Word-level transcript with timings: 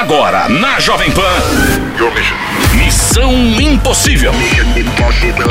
Agora, 0.00 0.48
na 0.48 0.80
Jovem 0.80 1.10
Pan. 1.10 1.20
Missão 2.74 3.34
Impossível. 3.60 4.32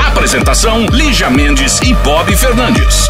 Apresentação: 0.08 0.88
Lígia 0.88 1.30
Mendes 1.30 1.80
e 1.82 1.94
Bob 1.94 2.36
Fernandes. 2.36 3.08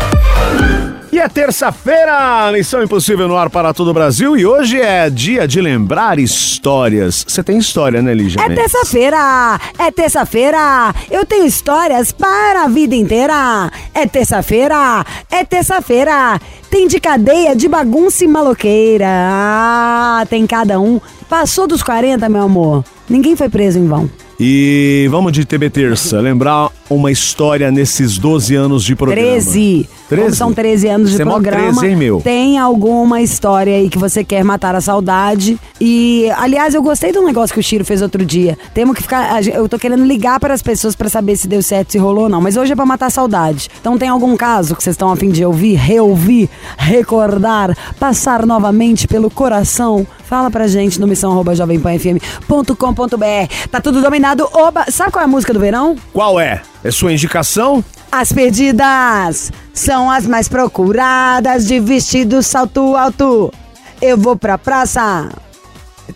E 1.14 1.18
é 1.18 1.30
terça-feira, 1.30 2.52
Missão 2.52 2.84
Impossível 2.84 3.30
no 3.30 3.38
ar 3.38 3.50
para 3.50 3.74
todo 3.74 3.90
o 3.90 3.94
Brasil 3.94 4.36
e 4.36 4.46
hoje 4.46 4.82
é 4.82 5.10
dia 5.10 5.48
de 5.48 5.62
lembrar 5.62 6.20
histórias. 6.20 7.26
Você 7.26 7.42
tem 7.42 7.58
história, 7.58 8.02
né, 8.02 8.14
Lígia? 8.14 8.42
É 8.42 8.50
terça-feira! 8.54 9.60
É 9.78 9.92
terça-feira! 9.92 10.94
Eu 11.10 11.26
tenho 11.26 11.46
histórias 11.46 12.12
para 12.12 12.66
a 12.66 12.68
vida 12.68 12.96
inteira! 12.96 13.72
É 13.94 14.06
terça-feira! 14.06 15.06
É 15.32 15.46
terça-feira! 15.46 16.40
Tem 16.70 16.88
de 16.88 17.00
cadeia, 17.00 17.56
de 17.56 17.68
bagunça 17.68 18.26
e 18.26 18.28
maloqueira! 18.28 19.08
Ah, 19.10 20.26
tem 20.30 20.46
cada 20.46 20.80
um. 20.80 21.00
Passou 21.30 21.68
dos 21.68 21.84
40, 21.84 22.28
meu 22.28 22.42
amor. 22.42 22.84
Ninguém 23.08 23.36
foi 23.36 23.48
preso 23.48 23.78
em 23.78 23.88
vão. 23.88 24.10
E 24.42 25.06
vamos 25.12 25.34
de 25.34 25.44
TB 25.44 25.70
Terça, 25.70 26.22
lembrar 26.22 26.70
uma 26.90 27.12
história 27.12 27.70
nesses 27.70 28.18
12 28.18 28.56
anos 28.56 28.86
de 28.86 28.96
programa. 28.96 29.22
13. 29.22 29.90
13? 30.08 30.24
Como 30.24 30.36
são 30.36 30.54
13 30.54 30.88
anos 30.88 31.10
de 31.10 31.18
Você 31.18 31.24
é 31.24 31.26
programa. 31.26 31.82
13, 31.82 31.88
hein, 31.88 31.96
meu? 31.98 32.22
Tem 32.22 32.58
alguma 32.58 33.22
história 33.22 33.76
aí 33.76 33.90
que 33.90 33.98
você 33.98 34.24
quer 34.24 34.46
matar 34.46 34.76
a 34.76 34.82
saudade? 34.82 35.60
E, 35.80 36.30
aliás, 36.38 36.74
eu 36.74 36.82
gostei 36.82 37.12
do 37.12 37.22
negócio 37.22 37.54
que 37.54 37.60
o 37.60 37.64
Chiro 37.64 37.84
fez 37.84 38.02
outro 38.02 38.26
dia. 38.26 38.58
Temos 38.74 38.96
que 38.96 39.02
ficar. 39.02 39.46
Eu 39.46 39.68
tô 39.68 39.78
querendo 39.78 40.06
ligar 40.06 40.40
para 40.40 40.54
as 40.54 40.62
pessoas 40.62 40.96
para 40.96 41.10
saber 41.10 41.36
se 41.36 41.46
deu 41.46 41.62
certo, 41.62 41.92
se 41.92 41.98
rolou 41.98 42.24
ou 42.24 42.30
não. 42.30 42.40
Mas 42.40 42.56
hoje 42.56 42.72
é 42.72 42.76
pra 42.78 42.86
matar 42.86 43.08
a 43.08 43.12
saudade. 43.12 43.68
Então 43.82 43.98
tem 43.98 44.08
algum 44.08 44.38
caso 44.38 44.74
que 44.74 44.82
vocês 44.82 44.94
estão 44.94 45.12
a 45.12 45.18
fim 45.18 45.30
de 45.30 45.44
ouvir, 45.44 45.76
reouvir, 45.76 46.50
recordar, 46.78 47.78
passar 48.00 48.46
novamente 48.46 49.06
pelo 49.06 49.30
coração? 49.30 50.08
Fala 50.24 50.50
pra 50.52 50.68
gente 50.68 51.02
no 51.02 51.08
missão@jovempanfm.com.br. 51.08 53.68
Tá 53.70 53.82
tudo 53.82 54.02
dominado. 54.02 54.29
Oba! 54.54 54.86
Sabe 54.92 55.12
qual 55.12 55.22
é 55.22 55.26
a 55.26 55.28
música 55.28 55.54
do 55.54 55.60
verão? 55.60 55.96
Qual 56.14 56.40
é? 56.40 56.62
É 56.84 56.92
sua 56.92 57.12
indicação? 57.12 57.84
As 58.12 58.32
perdidas 58.32 59.52
são 59.74 60.10
as 60.10 60.26
mais 60.26 60.48
procuradas 60.48 61.66
de 61.68 61.80
vestido 61.80 62.42
salto 62.42 62.96
alto. 62.96 63.52
Eu 64.02 64.18
vou 64.18 64.36
pra 64.36 64.58
praça. 64.58 65.30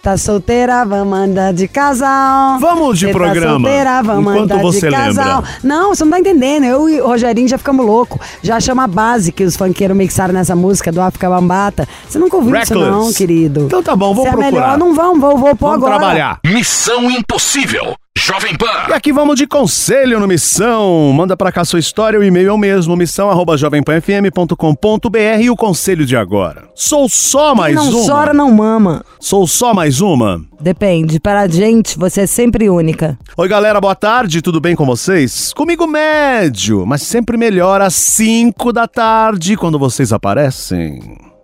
Tá 0.01 0.17
solteira, 0.17 0.83
vamos 0.83 1.17
andar 1.17 1.53
de 1.53 1.67
casal. 1.67 2.59
Vamos 2.59 2.97
de 2.97 3.05
Cê 3.05 3.11
programa, 3.11 3.45
Tá 3.45 3.51
solteira, 3.53 4.01
vamos 4.01 4.33
enquanto 4.33 4.51
andar 4.51 4.61
você 4.63 4.89
de 4.89 4.95
casal. 4.95 5.35
lembra. 5.41 5.49
Não, 5.63 5.89
você 5.95 6.03
não 6.03 6.11
tá 6.11 6.19
entendendo. 6.19 6.63
Eu 6.65 6.89
e 6.89 6.99
o 6.99 7.07
Rogerinho 7.07 7.47
já 7.47 7.57
ficamos 7.59 7.85
loucos. 7.85 8.19
Já 8.41 8.59
chama 8.59 8.85
a 8.85 8.87
base 8.87 9.31
que 9.31 9.43
os 9.43 9.55
funkeiros 9.55 9.95
mixaram 9.95 10.33
nessa 10.33 10.55
música 10.55 10.91
do 10.91 10.99
África 10.99 11.29
Bambata. 11.29 11.87
Você 12.09 12.17
nunca 12.17 12.35
ouviu 12.37 12.55
isso, 12.55 12.73
Reckless. 12.73 12.91
não, 12.91 13.13
querido. 13.13 13.61
Então 13.65 13.83
tá 13.83 13.95
bom, 13.95 14.15
vamos 14.15 14.23
Cê 14.23 14.29
é 14.29 14.31
procurar. 14.31 14.51
melhor, 14.51 14.77
não 14.79 14.95
vamos, 14.95 15.19
vou, 15.21 15.37
vou 15.37 15.55
pôr 15.55 15.69
Vamos 15.69 15.83
agora. 15.85 15.99
trabalhar. 15.99 16.39
Missão 16.43 17.09
Impossível. 17.11 17.95
Jovem 18.17 18.53
E 18.53 18.57
Pan. 18.57 18.93
aqui 18.93 19.11
vamos 19.11 19.35
de 19.37 19.45
conselho 19.47 20.19
no 20.19 20.27
Missão. 20.27 21.11
Manda 21.13 21.35
pra 21.35 21.51
cá 21.51 21.65
sua 21.65 21.79
história, 21.79 22.17
o 22.19 22.23
e-mail 22.23 22.49
é 22.49 22.53
o 22.53 22.57
mesmo, 22.57 22.95
missão 22.95 23.29
arroba 23.29 23.57
jovempanfm.com.br 23.57 25.17
e 25.41 25.49
o 25.49 25.55
conselho 25.55 26.05
de 26.05 26.15
agora. 26.15 26.63
Sou 26.75 27.09
só 27.09 27.53
mais 27.55 27.75
Quem 27.77 27.89
não 27.91 27.99
uma. 27.99 28.07
chora, 28.07 28.33
não 28.33 28.51
mama. 28.51 29.03
Sou 29.19 29.45
só 29.47 29.73
mais 29.73 29.99
uma. 29.99 30.41
Depende. 30.61 31.19
Para 31.19 31.41
a 31.41 31.47
gente, 31.47 31.97
você 31.97 32.21
é 32.21 32.27
sempre 32.27 32.69
única. 32.69 33.17
Oi, 33.35 33.47
galera, 33.47 33.81
boa 33.81 33.95
tarde, 33.95 34.41
tudo 34.41 34.61
bem 34.61 34.75
com 34.75 34.85
vocês? 34.85 35.51
Comigo 35.51 35.85
médio, 35.87 36.85
mas 36.85 37.01
sempre 37.01 37.35
melhor 37.35 37.81
às 37.81 37.95
5 37.95 38.71
da 38.71 38.87
tarde, 38.87 39.57
quando 39.57 39.77
vocês 39.79 40.13
aparecem. 40.13 41.01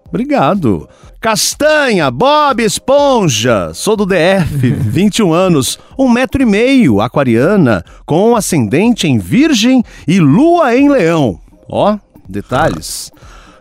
Obrigado. 0.10 0.88
Castanha, 1.22 2.10
Bob 2.10 2.64
Esponja, 2.64 3.72
sou 3.74 3.96
do 3.96 4.06
DF, 4.06 4.70
21 4.72 5.32
anos, 5.34 5.78
um 5.98 6.10
metro 6.10 6.42
e 6.42 6.46
meio, 6.46 7.02
aquariana, 7.02 7.84
com 8.06 8.36
ascendente 8.36 9.08
em 9.08 9.18
virgem 9.20 9.84
e 10.08 10.20
lua 10.20 10.76
em 10.76 10.90
leão. 10.90 11.40
Ó, 11.70 11.98
detalhes. 12.28 13.12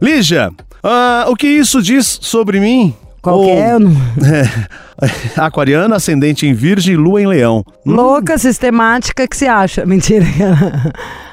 Lígia, 0.01 0.51
ah, 0.83 1.27
o 1.29 1.35
que 1.35 1.49
isso 1.49 1.83
diz 1.83 2.19
sobre 2.23 2.61
mim? 2.61 2.95
Qualquer. 3.21 3.75
Ou- 3.75 3.83
É, 4.25 4.49
aquariana, 5.41 5.97
ascendente 5.97 6.47
em 6.47 6.55
virgem 6.55 6.95
e 6.95 6.97
lua 6.97 7.21
em 7.21 7.27
leão. 7.27 7.65
Louca, 7.85 8.39
sistemática, 8.39 9.27
que 9.27 9.37
se 9.37 9.47
acha? 9.49 9.85
Mentira. 9.85 10.25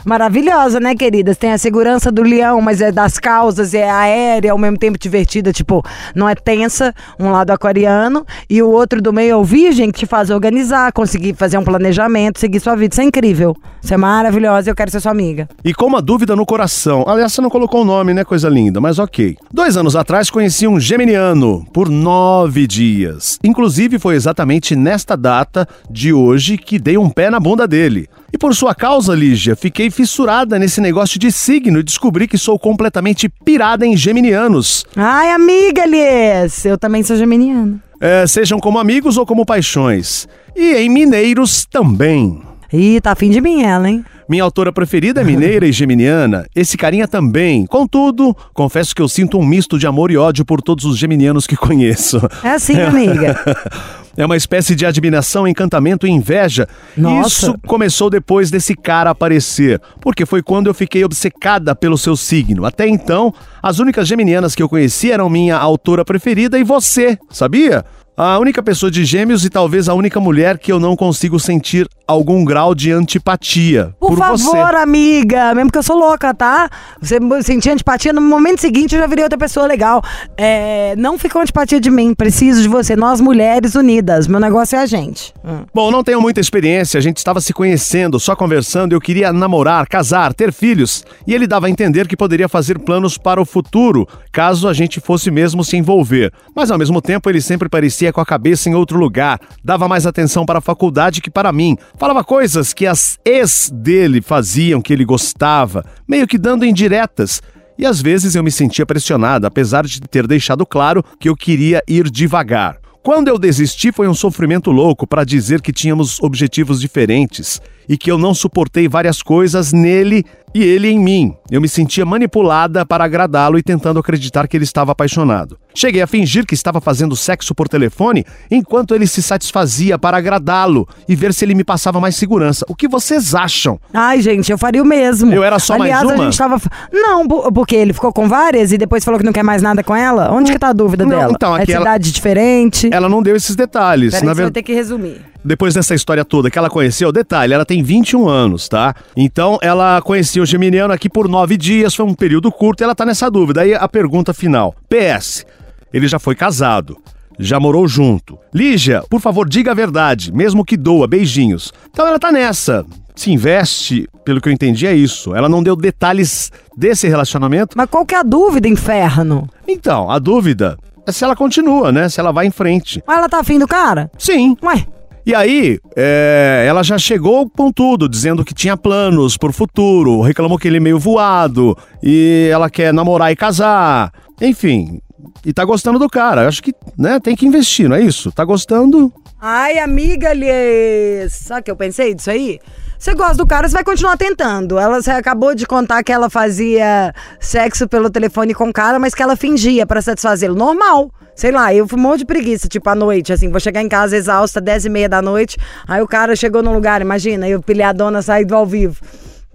Maravilhosa, 0.05 0.79
né, 0.79 0.95
queridas? 0.95 1.35
Tem 1.35 1.51
a 1.51 1.57
segurança 1.57 2.11
do 2.11 2.21
leão, 2.21 2.61
mas 2.61 2.79
é 2.79 2.91
das 2.91 3.17
causas, 3.17 3.73
é 3.73 3.89
aérea, 3.89 4.51
ao 4.51 4.57
mesmo 4.57 4.77
tempo 4.77 4.99
divertida, 4.99 5.51
tipo, 5.51 5.83
não 6.13 6.29
é 6.29 6.35
tensa, 6.35 6.93
um 7.19 7.31
lado 7.31 7.49
aquariano, 7.49 8.23
e 8.47 8.61
o 8.61 8.69
outro 8.69 9.01
do 9.01 9.11
meio 9.11 9.31
é 9.31 9.35
o 9.35 9.43
virgem, 9.43 9.91
que 9.91 9.99
te 9.99 10.05
faz 10.05 10.29
organizar, 10.29 10.91
conseguir 10.93 11.33
fazer 11.33 11.57
um 11.57 11.63
planejamento, 11.63 12.39
seguir 12.39 12.59
sua 12.59 12.75
vida. 12.75 12.93
Isso 12.93 13.01
é 13.01 13.05
incrível. 13.05 13.55
Você 13.81 13.95
é 13.95 13.97
maravilhosa 13.97 14.69
eu 14.69 14.75
quero 14.75 14.91
ser 14.91 14.99
sua 14.99 15.11
amiga. 15.11 15.47
E 15.63 15.73
com 15.73 15.85
uma 15.85 16.01
dúvida 16.01 16.35
no 16.35 16.45
coração. 16.45 17.03
Aliás, 17.07 17.33
você 17.33 17.41
não 17.41 17.49
colocou 17.49 17.81
o 17.81 17.85
nome, 17.85 18.13
né? 18.13 18.23
Coisa 18.23 18.49
linda, 18.49 18.79
mas 18.81 18.99
ok. 18.99 19.35
Dois 19.51 19.77
anos 19.77 19.95
atrás 19.95 20.29
conheci 20.29 20.67
um 20.67 20.79
geminiano 20.79 21.65
por 21.73 21.89
nove 21.89 22.67
dias. 22.67 23.39
Inclusive, 23.43 23.99
foi 23.99 24.15
exatamente 24.15 24.75
nesta 24.75 25.15
data 25.15 25.67
de 25.89 26.13
hoje 26.13 26.57
que 26.57 26.77
dei 26.77 26.97
um 26.97 27.09
pé 27.09 27.29
na 27.29 27.39
bunda 27.39 27.67
dele. 27.67 28.07
E 28.35 28.37
por 28.37 28.53
sua 28.53 28.75
causa, 28.75 29.15
Lígia, 29.15 29.55
fiquei 29.55 29.89
fissurada 29.89 30.59
nesse 30.59 30.81
negócio 30.81 31.17
de 31.17 31.31
signo 31.31 31.79
e 31.79 31.83
descobri 31.83 32.27
que 32.27 32.37
sou 32.37 32.59
completamente 32.59 33.29
pirada 33.29 33.87
em 33.87 33.95
geminianos. 33.95 34.85
Ai, 34.93 35.31
amiga, 35.31 35.83
Elias, 35.83 36.65
eu 36.65 36.77
também 36.77 37.01
sou 37.01 37.15
geminiana. 37.15 37.81
É, 37.97 38.27
sejam 38.27 38.59
como 38.59 38.77
amigos 38.77 39.15
ou 39.15 39.25
como 39.25 39.45
paixões. 39.45 40.27
E 40.53 40.75
em 40.75 40.89
mineiros 40.89 41.65
também. 41.65 42.41
Ih, 42.73 42.99
tá 42.99 43.13
afim 43.13 43.29
de 43.29 43.39
mim 43.39 43.63
ela, 43.63 43.89
hein? 43.89 44.03
Minha 44.27 44.43
autora 44.43 44.73
preferida 44.73 45.21
é 45.21 45.23
mineira 45.23 45.65
e 45.65 45.71
geminiana. 45.73 46.45
Esse 46.53 46.75
carinha 46.75 47.07
também. 47.07 47.65
Contudo, 47.65 48.35
confesso 48.53 48.93
que 48.93 49.01
eu 49.01 49.07
sinto 49.07 49.37
um 49.37 49.45
misto 49.45 49.79
de 49.79 49.87
amor 49.87 50.11
e 50.11 50.17
ódio 50.17 50.43
por 50.43 50.61
todos 50.61 50.83
os 50.83 50.97
geminianos 50.97 51.47
que 51.47 51.55
conheço. 51.55 52.19
É 52.43 52.49
assim, 52.49 52.77
amiga. 52.83 53.39
É 54.17 54.25
uma 54.25 54.37
espécie 54.37 54.75
de 54.75 54.85
admiração, 54.85 55.47
encantamento 55.47 56.07
e 56.07 56.09
inveja. 56.09 56.67
Nossa. 56.95 57.27
Isso 57.27 57.55
começou 57.65 58.09
depois 58.09 58.49
desse 58.49 58.75
cara 58.75 59.09
aparecer, 59.09 59.81
porque 60.01 60.25
foi 60.25 60.41
quando 60.41 60.67
eu 60.67 60.73
fiquei 60.73 61.03
obcecada 61.03 61.75
pelo 61.75 61.97
seu 61.97 62.15
signo. 62.15 62.65
Até 62.65 62.87
então, 62.87 63.33
as 63.61 63.79
únicas 63.79 64.07
geminianas 64.07 64.55
que 64.55 64.63
eu 64.63 64.69
conhecia 64.69 65.15
eram 65.15 65.29
minha 65.29 65.57
autora 65.57 66.05
preferida 66.05 66.57
e 66.57 66.63
você, 66.63 67.17
sabia? 67.29 67.83
A 68.17 68.39
única 68.39 68.63
pessoa 68.63 68.89
de 68.89 69.03
gêmeos 69.03 69.43
e 69.43 69.49
talvez 69.49 69.89
a 69.89 69.93
única 69.93 70.21
mulher 70.21 70.57
que 70.57 70.71
eu 70.71 70.79
não 70.79 70.95
consigo 70.95 71.37
sentir 71.37 71.85
algum 72.07 72.43
grau 72.43 72.75
de 72.75 72.91
antipatia. 72.91 73.93
Por, 73.99 74.09
Por, 74.09 74.17
favor, 74.17 74.37
você. 74.37 74.57
amiga, 74.57 75.53
mesmo 75.55 75.71
que 75.71 75.77
eu 75.77 75.83
sou 75.83 75.97
louca, 75.97 76.33
tá? 76.33 76.69
Você 77.01 77.19
sentir 77.43 77.71
antipatia, 77.71 78.13
no 78.13 78.21
momento 78.21 78.61
seguinte 78.61 78.95
eu 78.95 79.01
já 79.01 79.07
virei 79.07 79.23
outra 79.23 79.37
pessoa 79.37 79.65
legal. 79.65 80.01
É, 80.37 80.95
não 80.97 81.17
fica 81.17 81.33
com 81.33 81.39
antipatia 81.39 81.79
de 81.79 81.89
mim, 81.89 82.13
preciso 82.13 82.61
de 82.61 82.67
você. 82.67 82.95
Nós 82.95 83.19
mulheres 83.19 83.75
unidas, 83.75 84.27
meu 84.27 84.39
negócio 84.39 84.77
é 84.77 84.81
a 84.81 84.85
gente. 84.85 85.33
Hum. 85.43 85.65
Bom, 85.73 85.91
não 85.91 86.03
tenho 86.03 86.21
muita 86.21 86.39
experiência, 86.39 86.97
a 86.97 87.01
gente 87.01 87.17
estava 87.17 87.41
se 87.41 87.53
conhecendo, 87.53 88.19
só 88.19 88.35
conversando, 88.35 88.93
eu 88.93 89.01
queria 89.01 89.33
namorar, 89.33 89.87
casar, 89.87 90.33
ter 90.33 90.53
filhos, 90.53 91.03
e 91.25 91.33
ele 91.33 91.47
dava 91.47 91.67
a 91.67 91.69
entender 91.69 92.07
que 92.07 92.15
poderia 92.15 92.47
fazer 92.47 92.79
planos 92.79 93.17
para 93.17 93.41
o 93.41 93.45
futuro, 93.45 94.07
caso 94.31 94.67
a 94.67 94.73
gente 94.73 94.99
fosse 94.99 95.31
mesmo 95.31 95.63
se 95.63 95.77
envolver. 95.77 96.31
Mas 96.55 96.71
ao 96.71 96.77
mesmo 96.77 97.01
tempo 97.01 97.29
ele 97.29 97.41
sempre 97.41 97.67
parecia 97.67 98.13
com 98.13 98.21
a 98.21 98.25
cabeça 98.25 98.69
em 98.69 98.75
outro 98.75 98.97
lugar, 98.99 99.39
dava 99.63 99.87
mais 99.87 100.05
atenção 100.05 100.45
para 100.45 100.59
a 100.59 100.61
faculdade 100.61 101.21
que 101.21 101.29
para 101.29 101.51
mim, 101.51 101.77
falava 101.97 102.23
coisas 102.23 102.73
que 102.73 102.85
as 102.85 103.17
ex 103.25 103.69
dele 103.73 104.21
faziam 104.21 104.81
que 104.81 104.93
ele 104.93 105.05
gostava, 105.05 105.85
meio 106.07 106.27
que 106.27 106.37
dando 106.37 106.65
indiretas. 106.65 107.41
E 107.77 107.85
às 107.85 108.01
vezes 108.01 108.35
eu 108.35 108.43
me 108.43 108.51
sentia 108.51 108.85
pressionada, 108.85 109.47
apesar 109.47 109.85
de 109.85 109.99
ter 110.01 110.25
deixado 110.27 110.65
claro 110.65 111.03
que 111.19 111.27
eu 111.27 111.35
queria 111.35 111.83
ir 111.87 112.09
devagar. 112.09 112.77
Quando 113.03 113.27
eu 113.27 113.37
desisti 113.37 113.91
foi 113.91 114.07
um 114.07 114.13
sofrimento 114.13 114.71
louco 114.71 115.05
para 115.05 115.23
dizer 115.23 115.61
que 115.61 115.73
tínhamos 115.73 116.19
objetivos 116.21 116.79
diferentes 116.79 117.61
e 117.87 117.97
que 117.97 118.11
eu 118.11 118.17
não 118.17 118.33
suportei 118.33 118.87
várias 118.87 119.21
coisas 119.21 119.71
nele 119.73 120.23
e 120.53 120.63
ele 120.63 120.87
em 120.87 120.97
mim. 120.97 121.33
Eu 121.51 121.59
me 121.59 121.67
sentia 121.67 122.05
manipulada 122.05 122.85
para 122.85 123.03
agradá-lo 123.03 123.57
e 123.59 123.63
tentando 123.63 123.99
acreditar 123.99 124.47
que 124.47 124.55
ele 124.55 124.63
estava 124.63 124.93
apaixonado. 124.93 125.57
Cheguei 125.73 126.01
a 126.01 126.07
fingir 126.07 126.45
que 126.45 126.53
estava 126.53 126.79
fazendo 126.79 127.13
sexo 127.15 127.53
por 127.53 127.67
telefone 127.67 128.23
enquanto 128.49 128.95
ele 128.95 129.05
se 129.05 129.21
satisfazia 129.21 129.99
para 129.99 130.15
agradá-lo 130.17 130.87
e 131.09 131.15
ver 131.15 131.33
se 131.33 131.43
ele 131.43 131.53
me 131.53 131.63
passava 131.65 131.99
mais 131.99 132.15
segurança. 132.15 132.65
O 132.69 132.75
que 132.75 132.87
vocês 132.87 133.35
acham? 133.35 133.77
Ai, 133.93 134.21
gente, 134.21 134.49
eu 134.49 134.57
faria 134.57 134.81
o 134.81 134.85
mesmo. 134.85 135.33
Eu 135.33 135.43
era 135.43 135.59
só 135.59 135.77
mais 135.77 135.91
Aliás, 135.91 136.03
uma? 136.05 136.13
a 136.23 136.25
gente 136.25 136.37
tava. 136.37 136.61
Não, 136.93 137.27
porque 137.27 137.75
ele 137.75 137.91
ficou 137.91 138.13
com 138.13 138.27
várias 138.29 138.71
e 138.71 138.77
depois 138.77 139.03
falou 139.03 139.19
que 139.19 139.25
não 139.25 139.33
quer 139.33 139.43
mais 139.43 139.61
nada 139.61 139.83
com 139.83 139.93
ela? 139.93 140.31
Onde 140.31 140.53
que 140.53 140.59
tá 140.59 140.69
a 140.69 140.73
dúvida 140.73 141.03
Não, 141.03 141.09
dela? 141.17 141.33
então, 141.35 141.57
é 141.57 141.63
aqui 141.63 141.73
ela- 141.73 141.81
cidade 141.83 142.11
diferente? 142.13 142.89
Ela 142.93 143.09
não 143.09 143.21
deu 143.21 143.35
esses 143.35 143.57
detalhes. 143.57 144.11
Peraí, 144.13 144.25
Na 144.25 144.33
você 144.33 144.41
vai 144.43 144.51
ter 144.51 144.63
que 144.63 144.73
resumir. 144.73 145.19
Depois 145.45 145.75
dessa 145.75 145.93
história 145.93 146.25
toda 146.25 146.49
que 146.49 146.57
ela 146.57 146.71
conheceu, 146.71 147.11
detalhe, 147.11 147.53
ela 147.53 147.63
tem 147.65 147.83
21 147.83 148.27
anos, 148.27 148.67
tá? 148.67 148.95
Então 149.15 149.59
ela 149.61 150.01
conhecia 150.01 150.41
o 150.41 150.45
Geminiano 150.45 150.91
aqui 150.91 151.07
por 151.07 151.29
nove 151.29 151.55
dias, 151.55 151.93
foi 151.93 152.03
um 152.03 152.15
período 152.15 152.51
curto 152.51 152.81
e 152.81 152.83
ela 152.83 152.95
tá 152.95 153.05
nessa 153.05 153.29
dúvida. 153.29 153.61
Aí 153.61 153.75
a 153.75 153.87
pergunta 153.87 154.33
final: 154.33 154.73
PS, 154.89 155.45
ele 155.93 156.07
já 156.07 156.17
foi 156.17 156.33
casado. 156.33 156.97
já 157.37 157.59
morou 157.59 157.87
junto. 157.87 158.39
Lígia, 158.53 159.03
por 159.09 159.21
favor, 159.21 159.47
diga 159.47 159.71
a 159.71 159.75
verdade, 159.75 160.31
mesmo 160.31 160.65
que 160.65 160.75
doa, 160.77 161.07
beijinhos. 161.07 161.71
Então 161.91 162.07
ela 162.07 162.17
tá 162.17 162.31
nessa. 162.31 162.85
Se 163.15 163.31
investe, 163.31 164.09
pelo 164.25 164.41
que 164.41 164.49
eu 164.49 164.53
entendi, 164.53 164.85
é 164.85 164.93
isso. 164.93 165.33
Ela 165.33 165.47
não 165.47 165.63
deu 165.63 165.75
detalhes 165.75 166.51
desse 166.75 167.07
relacionamento. 167.07 167.77
Mas 167.77 167.89
qual 167.89 168.05
que 168.05 168.13
é 168.13 168.17
a 168.17 168.23
dúvida, 168.23 168.67
inferno? 168.67 169.47
Então, 169.67 170.11
a 170.11 170.19
dúvida 170.19 170.77
é 171.07 171.11
se 171.13 171.23
ela 171.23 171.35
continua, 171.35 171.91
né? 171.93 172.09
Se 172.09 172.19
ela 172.19 172.33
vai 172.33 172.45
em 172.45 172.51
frente. 172.51 173.01
Mas 173.07 173.17
ela 173.17 173.29
tá 173.29 173.39
afim 173.39 173.57
do 173.57 173.67
cara? 173.67 174.11
Sim. 174.17 174.57
Ué, 174.61 174.85
E 175.25 175.33
aí, 175.33 175.79
é, 175.95 176.65
ela 176.67 176.83
já 176.83 176.99
chegou 176.99 177.49
com 177.49 177.71
tudo, 177.71 178.07
dizendo 178.07 178.45
que 178.45 178.53
tinha 178.53 178.77
planos 178.77 179.37
pro 179.37 179.51
futuro, 179.51 180.21
reclamou 180.21 180.57
que 180.57 180.67
ele 180.67 180.77
é 180.77 180.79
meio 180.79 180.99
voado, 180.99 181.75
e 182.03 182.47
ela 182.51 182.69
quer 182.69 182.93
namorar 182.93 183.31
e 183.31 183.35
casar. 183.35 184.13
Enfim, 184.39 185.01
e 185.43 185.51
tá 185.51 185.65
gostando 185.65 185.97
do 185.97 186.07
cara. 186.07 186.43
Eu 186.43 186.47
Acho 186.47 186.61
que, 186.61 186.73
né, 186.97 187.19
tem 187.19 187.35
que 187.35 187.45
investir, 187.45 187.89
não 187.89 187.95
é 187.95 188.01
isso? 188.01 188.31
Tá 188.31 188.45
gostando? 188.45 189.11
Ai, 189.41 189.79
amiga, 189.79 190.31
Lies. 190.31 191.33
Sabe 191.33 191.61
o 191.61 191.63
que 191.63 191.71
eu 191.71 191.75
pensei 191.75 192.13
disso 192.13 192.29
aí? 192.29 192.59
Você 193.05 193.13
gosta 193.13 193.35
do 193.35 193.45
cara, 193.45 193.69
você 193.69 193.73
vai 193.75 193.83
continuar 193.83 194.17
tentando. 194.17 194.79
Ela 194.79 194.97
acabou 195.15 195.53
de 195.53 195.67
contar 195.67 196.03
que 196.03 196.11
ela 196.11 196.27
fazia 196.27 197.13
sexo 197.39 197.87
pelo 197.87 198.09
telefone 198.09 198.51
com 198.51 198.69
o 198.69 198.73
cara, 198.73 198.97
mas 198.97 199.13
que 199.13 199.21
ela 199.21 199.35
fingia 199.35 199.85
pra 199.85 200.01
satisfazê-lo. 200.01 200.55
Normal. 200.55 201.11
Sei 201.35 201.51
lá, 201.51 201.71
eu 201.71 201.87
fui 201.87 201.99
um 201.99 202.01
monte 202.01 202.21
de 202.21 202.25
preguiça, 202.25 202.67
tipo, 202.67 202.89
à 202.89 202.95
noite, 202.95 203.31
assim, 203.31 203.51
vou 203.51 203.59
chegar 203.59 203.83
em 203.83 203.87
casa 203.87 204.17
exausta, 204.17 204.59
10 204.59 204.85
e 204.85 204.89
meia 204.89 205.07
da 205.07 205.21
noite, 205.21 205.55
aí 205.87 206.01
o 206.01 206.07
cara 206.07 206.35
chegou 206.35 206.63
num 206.63 206.73
lugar, 206.73 206.99
imagina, 206.99 207.47
eu 207.47 207.61
pilhadona 207.61 208.23
saindo 208.23 208.55
ao 208.55 208.65
vivo. 208.65 208.99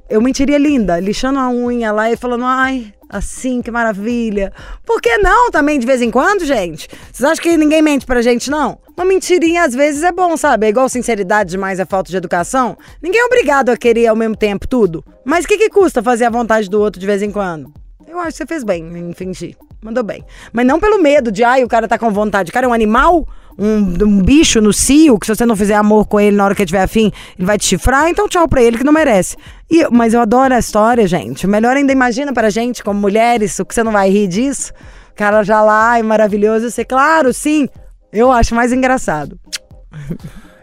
Eu 0.08 0.20
mentiria 0.20 0.56
linda, 0.56 1.00
lixando 1.00 1.40
a 1.40 1.50
unha 1.50 1.90
lá 1.90 2.08
e 2.08 2.16
falando, 2.16 2.44
ai, 2.44 2.94
assim, 3.10 3.60
que 3.60 3.70
maravilha. 3.70 4.52
Por 4.86 5.00
que 5.02 5.18
não 5.18 5.50
também 5.50 5.78
de 5.78 5.86
vez 5.86 6.00
em 6.00 6.10
quando, 6.10 6.44
gente? 6.44 6.88
Vocês 7.12 7.28
acham 7.28 7.42
que 7.42 7.56
ninguém 7.56 7.82
mente 7.82 8.06
pra 8.06 8.22
gente, 8.22 8.50
não? 8.50 8.78
Uma 8.96 9.04
mentirinha 9.04 9.64
às 9.64 9.74
vezes 9.74 10.02
é 10.02 10.12
bom, 10.12 10.36
sabe? 10.36 10.66
É 10.66 10.68
igual 10.70 10.88
sinceridade 10.88 11.50
demais 11.50 11.80
é 11.80 11.84
falta 11.84 12.10
de 12.10 12.16
educação. 12.16 12.78
Ninguém 13.02 13.20
é 13.20 13.24
obrigado 13.24 13.70
a 13.70 13.76
querer 13.76 14.06
ao 14.06 14.16
mesmo 14.16 14.36
tempo 14.36 14.68
tudo. 14.68 15.04
Mas 15.24 15.44
o 15.44 15.48
que, 15.48 15.58
que 15.58 15.68
custa 15.68 16.02
fazer 16.02 16.26
a 16.26 16.30
vontade 16.30 16.70
do 16.70 16.80
outro 16.80 17.00
de 17.00 17.06
vez 17.06 17.22
em 17.22 17.30
quando? 17.30 17.72
Eu 18.06 18.18
acho 18.18 18.32
que 18.32 18.36
você 18.38 18.46
fez 18.46 18.64
bem 18.64 18.84
em 18.86 19.12
fingir. 19.12 19.56
Mandou 19.82 20.04
bem. 20.04 20.24
Mas 20.52 20.66
não 20.66 20.78
pelo 20.78 21.00
medo 21.02 21.32
de, 21.32 21.42
ai, 21.42 21.64
o 21.64 21.68
cara 21.68 21.88
tá 21.88 21.98
com 21.98 22.10
vontade. 22.10 22.50
O 22.50 22.52
cara 22.52 22.66
é 22.66 22.68
um 22.68 22.72
animal, 22.72 23.26
um, 23.58 24.04
um 24.04 24.22
bicho 24.22 24.60
no 24.60 24.72
cio, 24.72 25.18
que 25.18 25.26
se 25.26 25.34
você 25.34 25.46
não 25.46 25.56
fizer 25.56 25.74
amor 25.74 26.06
com 26.06 26.20
ele 26.20 26.36
na 26.36 26.44
hora 26.44 26.54
que 26.54 26.66
tiver 26.66 26.82
afim, 26.82 27.10
ele 27.38 27.46
vai 27.46 27.56
te 27.56 27.64
chifrar, 27.64 28.08
então 28.08 28.28
tchau 28.28 28.46
pra 28.46 28.62
ele 28.62 28.76
que 28.76 28.84
não 28.84 28.92
merece. 28.92 29.36
E, 29.70 29.88
mas 29.90 30.12
eu 30.12 30.20
adoro 30.20 30.54
a 30.54 30.58
história, 30.58 31.06
gente. 31.06 31.46
Melhor 31.46 31.76
ainda, 31.76 31.92
imagina 31.92 32.32
pra 32.32 32.50
gente, 32.50 32.84
como 32.84 33.00
mulheres, 33.00 33.58
o 33.58 33.64
que 33.64 33.74
você 33.74 33.82
não 33.82 33.92
vai 33.92 34.10
rir 34.10 34.28
disso? 34.28 34.72
O 35.12 35.14
cara 35.14 35.42
já 35.42 35.62
lá, 35.62 35.98
é 35.98 36.02
maravilhoso. 36.02 36.70
Você, 36.70 36.84
claro, 36.84 37.32
sim. 37.32 37.68
Eu 38.12 38.30
acho 38.30 38.54
mais 38.54 38.72
engraçado. 38.72 39.38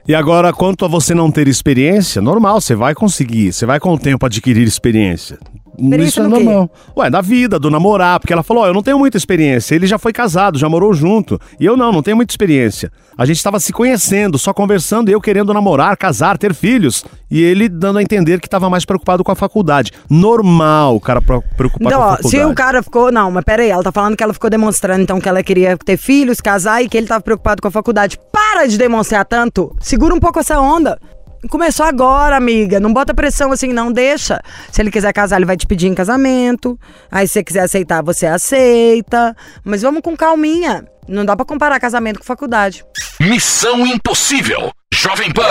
E 0.08 0.16
agora, 0.16 0.54
quanto 0.54 0.86
a 0.86 0.88
você 0.88 1.14
não 1.14 1.30
ter 1.30 1.48
experiência, 1.48 2.22
normal, 2.22 2.62
você 2.62 2.74
vai 2.76 2.96
conseguir, 2.96 3.52
você 3.52 3.66
vai 3.66 3.80
com 3.80 3.94
o 3.94 4.00
tempo 4.00 4.26
adquirir 4.26 4.66
experiência. 4.66 5.38
Experiência 5.78 6.10
Isso 6.10 6.20
é 6.22 6.24
no 6.28 6.38
quê? 6.38 6.44
normal. 6.44 6.72
Ué, 6.98 7.10
da 7.10 7.22
vida, 7.22 7.60
do 7.60 7.70
namorar, 7.70 8.20
porque 8.20 8.34
ela 8.34 8.44
falou, 8.44 8.64
ó, 8.64 8.68
eu 8.68 8.74
não 8.74 8.82
tenho 8.82 8.98
muita 8.98 9.18
experiência. 9.18 9.76
Ele 9.76 9.86
já 9.86 9.98
foi 9.98 10.12
casado, 10.12 10.58
já 10.58 10.68
morou 10.68 10.94
junto. 10.94 11.40
E 11.60 11.66
eu 11.66 11.78
não, 11.78 11.92
não 11.92 12.02
tenho 12.02 12.18
muita 12.18 12.32
experiência. 12.32 12.92
A 13.18 13.26
gente 13.26 13.38
estava 13.38 13.60
se 13.60 13.72
conhecendo, 13.74 14.38
só 14.38 14.54
conversando, 14.54 15.10
eu 15.10 15.20
querendo 15.22 15.54
namorar, 15.54 15.96
casar, 15.98 16.38
ter 16.38 16.54
filhos. 16.54 17.04
E 17.30 17.42
ele 17.44 17.68
dando 17.70 18.00
a 18.00 18.02
entender 18.04 18.40
que 18.40 18.48
estava 18.48 18.70
mais 18.70 18.86
preocupado 18.86 19.24
com 19.24 19.32
a 19.32 19.36
faculdade. 19.36 19.92
Normal 20.10 20.96
o 20.96 21.00
cara 21.00 21.22
preocupar 21.22 21.88
Então, 21.88 22.00
com 22.00 22.06
a 22.06 22.16
faculdade. 22.18 22.30
se 22.30 22.46
o 22.46 22.54
cara 22.56 22.84
ficou. 22.84 23.12
Não, 23.12 23.30
mas 23.32 23.44
peraí, 23.44 23.70
ela 23.70 23.84
tá 23.84 23.92
falando 23.92 24.16
que 24.16 24.24
ela 24.24 24.34
ficou 24.34 24.50
demonstrando, 24.50 25.02
então, 25.02 25.20
que 25.20 25.28
ela 25.30 25.42
queria 25.44 25.78
ter 25.78 25.98
filhos, 25.98 26.40
casar 26.42 26.82
e 26.84 26.90
que 26.90 26.98
ele 26.98 27.08
tava 27.08 27.22
preocupado 27.22 27.62
com 27.62 27.68
a 27.68 27.72
faculdade. 27.72 28.18
Para 28.32 28.68
de 28.68 28.78
demonstrar 28.78 29.26
tanto! 29.26 29.76
Segura 29.80 30.14
um 30.14 30.20
pouco 30.20 30.40
essa 30.40 30.60
onda. 30.60 31.00
Começou 31.50 31.86
agora, 31.86 32.36
amiga. 32.36 32.80
Não 32.80 32.92
bota 32.94 33.14
pressão 33.14 33.52
assim, 33.52 33.72
não 33.72 33.92
deixa. 33.92 34.42
Se 34.72 34.82
ele 34.82 34.92
quiser 34.92 35.14
casar, 35.14 35.38
ele 35.38 35.46
vai 35.46 35.58
te 35.58 35.68
pedir 35.68 35.88
em 35.88 35.94
casamento. 35.94 36.78
Aí, 37.12 37.28
se 37.28 37.34
você 37.34 37.44
quiser 37.44 37.62
aceitar, 37.62 38.02
você 38.04 38.26
aceita. 38.26 39.36
Mas 39.64 39.82
vamos 39.82 40.02
com 40.02 40.16
calminha. 40.16 40.86
Não 41.08 41.24
dá 41.24 41.36
pra 41.36 41.46
comparar 41.46 41.80
casamento 41.80 42.20
com 42.20 42.26
faculdade. 42.26 42.84
Missão 43.20 43.86
Impossível. 43.86 44.72
Jovem 44.94 45.32
Pan. 45.32 45.44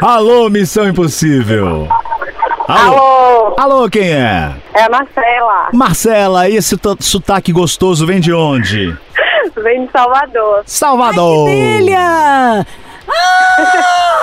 Alô, 0.00 0.48
Missão 0.48 0.88
Impossível. 0.88 1.88
Alô. 2.68 2.96
Alô, 2.96 3.54
Alô, 3.58 3.90
quem 3.90 4.12
é? 4.12 4.54
é 4.74 4.82
a 4.84 4.88
Marcela, 4.88 5.68
Marcela, 5.72 6.48
esse 6.48 6.76
sotaque 7.00 7.52
gostoso 7.52 8.06
vem 8.06 8.20
de 8.20 8.32
onde? 8.32 8.96
vem 9.62 9.86
de 9.86 9.92
Salvador. 9.92 10.62
Salvador. 10.64 11.48
Filha! 11.48 12.66
Ah! 13.08 14.18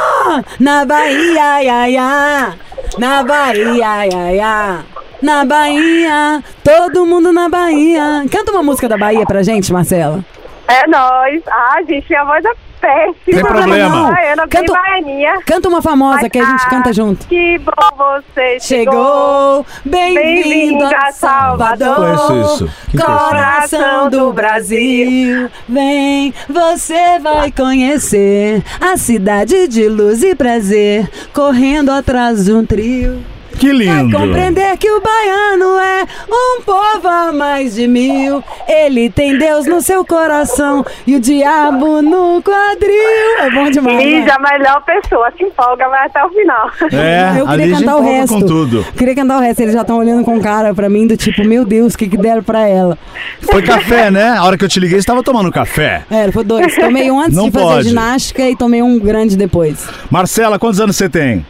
Na 0.60 0.86
Bahia, 0.86 1.63
ia, 1.63 1.89
ia. 1.89 2.54
Na 2.98 3.24
Bahia, 3.24 4.07
ia, 4.07 4.33
ia. 4.33 4.80
Na 5.21 5.44
Bahia, 5.45 6.44
todo 6.63 7.06
mundo 7.06 7.33
na 7.33 7.50
Bahia. 7.50 8.25
Canta 8.31 8.51
uma 8.51 8.63
música 8.63 8.88
da 8.88 8.98
Bahia 8.98 9.25
pra 9.25 9.44
gente, 9.44 9.71
Marcela. 9.71 10.24
É 10.68 10.88
nóis. 10.88 11.42
Ah, 11.48 11.81
gente, 11.88 12.07
minha 12.10 12.24
voz 12.24 12.44
é 12.45 12.51
péssima. 12.80 13.16
Tem 13.26 13.40
problema. 13.40 13.90
não. 13.90 14.08
Ah, 14.08 14.26
eu 14.30 14.38
não 14.38 14.48
tenho 14.48 14.66
Canta-. 14.66 15.42
Canta 15.46 15.70
uma 15.70 15.81
famosa 15.81 16.30
que 16.30 16.38
a 16.40 16.46
gente 16.46 16.64
Ah, 16.66 16.70
canta 16.70 16.94
junto. 16.94 17.28
Que 17.28 17.58
bom 17.60 17.72
você 17.98 18.60
chegou. 18.60 18.70
Chegou, 18.90 19.66
bem-vindo 19.86 20.50
Bem-vindo 20.50 20.86
a 20.86 21.12
Salvador, 21.12 21.88
Salvador. 21.88 22.28
Conheço 22.28 22.54
isso. 22.66 22.74
Conhece? 22.92 23.20
coração 23.30 24.10
do 24.10 24.34
Brasil. 24.34 25.50
Vem, 25.68 26.34
você 26.50 27.20
vai 27.20 27.52
conhecer 27.52 28.64
a 28.81 28.98
cidade 28.98 29.68
de 29.68 29.88
luz 29.88 30.24
e 30.24 30.34
prazer, 30.36 31.10
correndo 31.34 31.92
atrás 31.92 32.46
de 32.46 32.54
um 32.54 32.66
trio. 32.66 33.24
Que 33.60 33.68
Vai 33.68 34.04
lindo. 34.04 34.18
compreender 34.18 34.78
que 34.78 34.90
o 34.90 35.02
baiano 35.02 35.78
é 35.80 36.06
um 36.31 36.62
povo 36.62 37.08
a 37.10 37.34
mais 37.34 37.76
de 37.76 37.88
mil. 37.90 38.42
Ele 38.71 39.10
tem 39.10 39.38
Deus 39.38 39.66
no 39.66 39.81
seu 39.81 40.06
coração 40.06 40.86
e 41.07 41.16
o 41.16 41.19
diabo 41.19 42.01
no 42.01 42.42
quadril. 42.44 43.39
É 43.39 43.50
bom 43.50 43.69
demais. 43.71 43.98
né? 43.98 44.04
Lígia, 44.06 44.36
a 44.36 44.39
melhor 44.39 44.83
pessoa. 44.86 45.31
Se 45.36 45.44
empolga, 45.44 45.89
vai 45.89 46.06
até 46.06 46.24
o 46.24 46.30
final. 46.30 46.69
É, 46.94 47.39
Eu 47.39 47.48
queria 47.48 47.77
cantar 47.77 47.95
o 47.98 48.01
resto. 48.01 48.33
com 48.36 48.42
tudo. 48.45 48.86
Queria 48.95 49.16
cantar 49.16 49.38
o 49.38 49.42
resto. 49.42 49.60
Eles 49.62 49.74
já 49.74 49.81
estão 49.81 49.98
olhando 49.98 50.24
com 50.24 50.39
cara 50.39 50.74
pra 50.74 50.88
mim 50.88 51.07
do 51.07 51.18
tipo, 51.18 51.44
meu 51.44 51.66
Deus, 51.66 51.94
o 51.94 51.98
que, 51.98 52.07
que 52.07 52.18
deram 52.18 52.44
pra 52.44 52.68
ela? 52.68 52.98
Foi 53.42 53.62
café, 53.63 54.12
né? 54.12 54.30
A 54.38 54.44
hora 54.44 54.57
que 54.57 54.63
eu 54.66 54.69
te 54.69 54.80
liguei, 54.80 54.95
você 54.98 55.00
estava 55.00 55.24
tomando 55.24 55.51
café. 55.51 56.04
É, 56.12 56.31
foi 56.31 56.44
dois. 56.44 56.75
Tomei 56.75 57.10
um 57.10 57.19
antes 57.19 57.36
Não 57.36 57.45
de 57.45 57.51
fazer 57.51 57.66
pode. 57.66 57.89
ginástica 57.89 58.47
e 58.47 58.56
tomei 58.56 58.81
um 58.83 58.99
grande 58.99 59.35
depois. 59.35 59.88
Marcela, 60.11 60.59
quantos 60.59 60.80
anos 60.80 60.95
você 60.95 61.09
tem? 61.09 61.45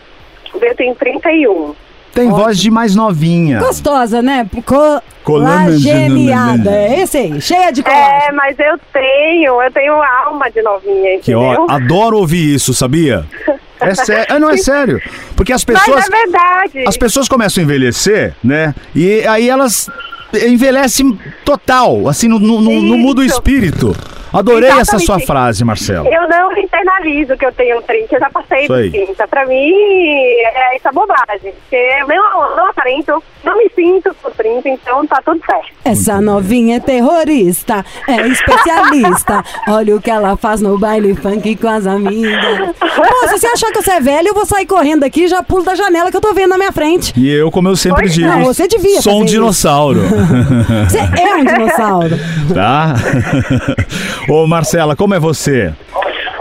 Eu 0.62 0.76
tenho 0.76 0.96
31. 0.96 1.74
Tem 2.14 2.30
voz 2.30 2.58
de 2.58 2.70
mais 2.72 2.96
novinha. 2.96 3.60
Gostosa, 3.60 4.22
né? 4.22 4.46
Colana- 4.66 5.02
Colageniada. 5.24 6.72
É 6.72 7.02
esse 7.02 7.18
aí, 7.18 7.42
cheia 7.42 7.72
de 7.72 7.82
É, 7.82 7.84
colágeno. 7.84 8.36
mas 8.38 8.60
eu 8.60 8.80
tenho, 8.92 9.62
eu 9.62 9.72
tenho 9.72 9.94
alma 9.94 10.50
de 10.50 10.62
novinha, 10.62 11.20
Que 11.20 11.32
entendeu? 11.32 11.66
ó, 11.68 11.72
adoro 11.72 12.18
ouvir 12.18 12.56
isso, 12.56 12.74
sabia? 12.74 13.26
É 13.82 13.96
sério, 13.96 14.38
não 14.42 14.50
é 14.50 14.58
sério. 14.58 15.02
Porque 15.38 15.54
as 15.54 15.64
Mas 15.66 15.80
pessoas 15.80 16.06
é 16.06 16.10
verdade. 16.12 16.84
as 16.86 16.98
pessoas 16.98 17.30
começam 17.30 17.62
a 17.62 17.64
envelhecer, 17.64 18.34
né? 18.44 18.76
E 18.94 19.26
aí 19.26 19.50
elas 19.50 19.90
envelhecem 20.34 21.18
total, 21.46 22.10
assim, 22.10 22.28
não, 22.28 22.40
não, 22.40 22.60
não- 22.60 22.82
não 22.82 22.98
muda 22.98 23.22
o 23.22 23.24
espírito. 23.24 23.96
Adorei 24.34 24.70
essa 24.70 24.82
Exatamente. 24.98 25.06
sua 25.06 25.20
frase, 25.20 25.64
Marcelo. 25.66 26.08
Eu 26.08 26.28
não 26.28 26.52
internalizo 26.58 27.36
que 27.38 27.46
eu 27.46 27.52
tenho 27.52 27.82
30, 27.82 28.16
eu 28.16 28.20
já 28.20 28.30
passei 28.30 28.64
Isso 28.64 28.74
aí. 28.74 28.90
dos 28.90 29.06
30. 29.06 29.28
Pra 29.28 29.46
mim, 29.46 29.72
é 29.74 30.76
essa 30.76 30.92
bobagem. 30.92 31.52
Porque 31.54 31.76
eu 31.76 32.08
não, 32.08 32.56
não 32.56 32.70
aparento, 32.70 33.24
não 33.44 33.58
me 33.58 33.70
sinto 33.74 34.14
com 34.22 34.30
30, 34.32 34.70
então 34.70 35.06
tá 35.08 35.22
tudo 35.24 35.40
certo. 35.46 35.70
Essa 35.86 36.20
novinha 36.22 36.78
é 36.78 36.80
terrorista, 36.80 37.86
é 38.08 38.28
especialista. 38.28 39.44
Olha 39.70 39.96
o 39.96 40.02
que 40.02 40.12
ela 40.12 40.36
faz 40.38 40.62
no 40.62 40.78
baile 40.78 41.16
funk 41.16 41.56
com 41.56 41.68
as 41.68 41.88
amigas. 41.88 42.76
Pô, 42.80 43.28
se 43.28 43.38
você 43.40 43.48
achar 43.48 43.72
que 43.72 43.82
você 43.82 43.92
é 43.92 44.00
velho, 44.02 44.28
eu 44.30 44.34
vou 44.34 44.46
sair 44.46 44.66
correndo 44.66 45.04
aqui 45.04 45.24
e 45.24 45.28
já 45.28 45.42
pulo 45.42 45.64
da 45.64 45.76
janela 45.76 46.12
que 46.12 46.18
eu 46.18 46.22
tô 46.22 46.34
vendo 46.34 46.50
na 46.50 46.58
minha 46.58 46.72
frente. 46.72 47.14
E 47.18 47.30
eu, 47.34 47.50
como 47.52 47.68
eu 47.70 47.76
sempre 47.76 48.02
Pois 48.02 48.14
digo, 48.14 48.28
não, 48.28 48.44
você 48.44 48.68
devia 48.68 49.02
sou 49.02 49.14
um 49.20 49.24
isso. 49.24 49.34
dinossauro. 49.34 50.00
Você 50.90 50.98
é 51.00 51.36
um 51.36 51.46
dinossauro. 51.46 52.16
tá? 52.54 52.96
Ô, 54.30 54.46
Marcela, 54.48 54.96
como 54.96 55.14
é 55.14 55.20
você? 55.20 55.74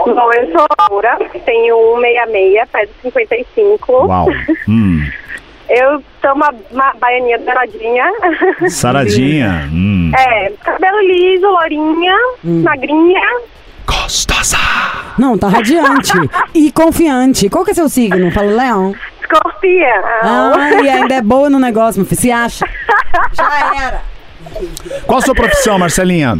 Bom, 0.05 0.33
eu 0.33 0.51
sou 0.51 0.65
Laura, 0.79 1.17
tenho 1.45 1.75
166, 2.01 2.69
peso 2.71 2.91
55. 3.03 3.93
Uau. 4.05 4.27
Hum. 4.67 5.05
Eu 5.69 6.03
sou 6.21 6.33
uma, 6.33 6.53
uma 6.71 6.93
baianinha 6.99 7.37
douradinha. 7.39 8.05
Saradinha. 8.69 9.69
Hum. 9.71 10.11
é, 10.17 10.51
cabelo 10.63 10.99
liso, 11.01 11.45
lourinha, 11.47 12.15
Hum. 12.43 12.63
magrinha. 12.63 13.21
Gostosa. 13.85 14.57
Não, 15.17 15.37
tá 15.37 15.47
radiante 15.47 16.13
e 16.53 16.71
confiante. 16.71 17.49
Qual 17.49 17.63
que 17.65 17.71
é 17.71 17.73
seu 17.73 17.89
signo? 17.89 18.31
Fala, 18.31 18.51
Leão. 18.51 18.95
Escorpião. 19.21 20.03
Ah, 20.23 20.69
e 20.83 20.89
ainda 20.89 21.15
é 21.15 21.21
boa 21.21 21.49
no 21.49 21.59
negócio, 21.59 21.99
meu 22.01 22.07
filho. 22.07 22.21
Se 22.21 22.31
acha. 22.31 22.65
Já 23.33 23.75
era. 23.85 24.01
Qual 25.05 25.19
a 25.19 25.21
sua 25.21 25.35
profissão, 25.35 25.77
Marcelinha? 25.77 26.37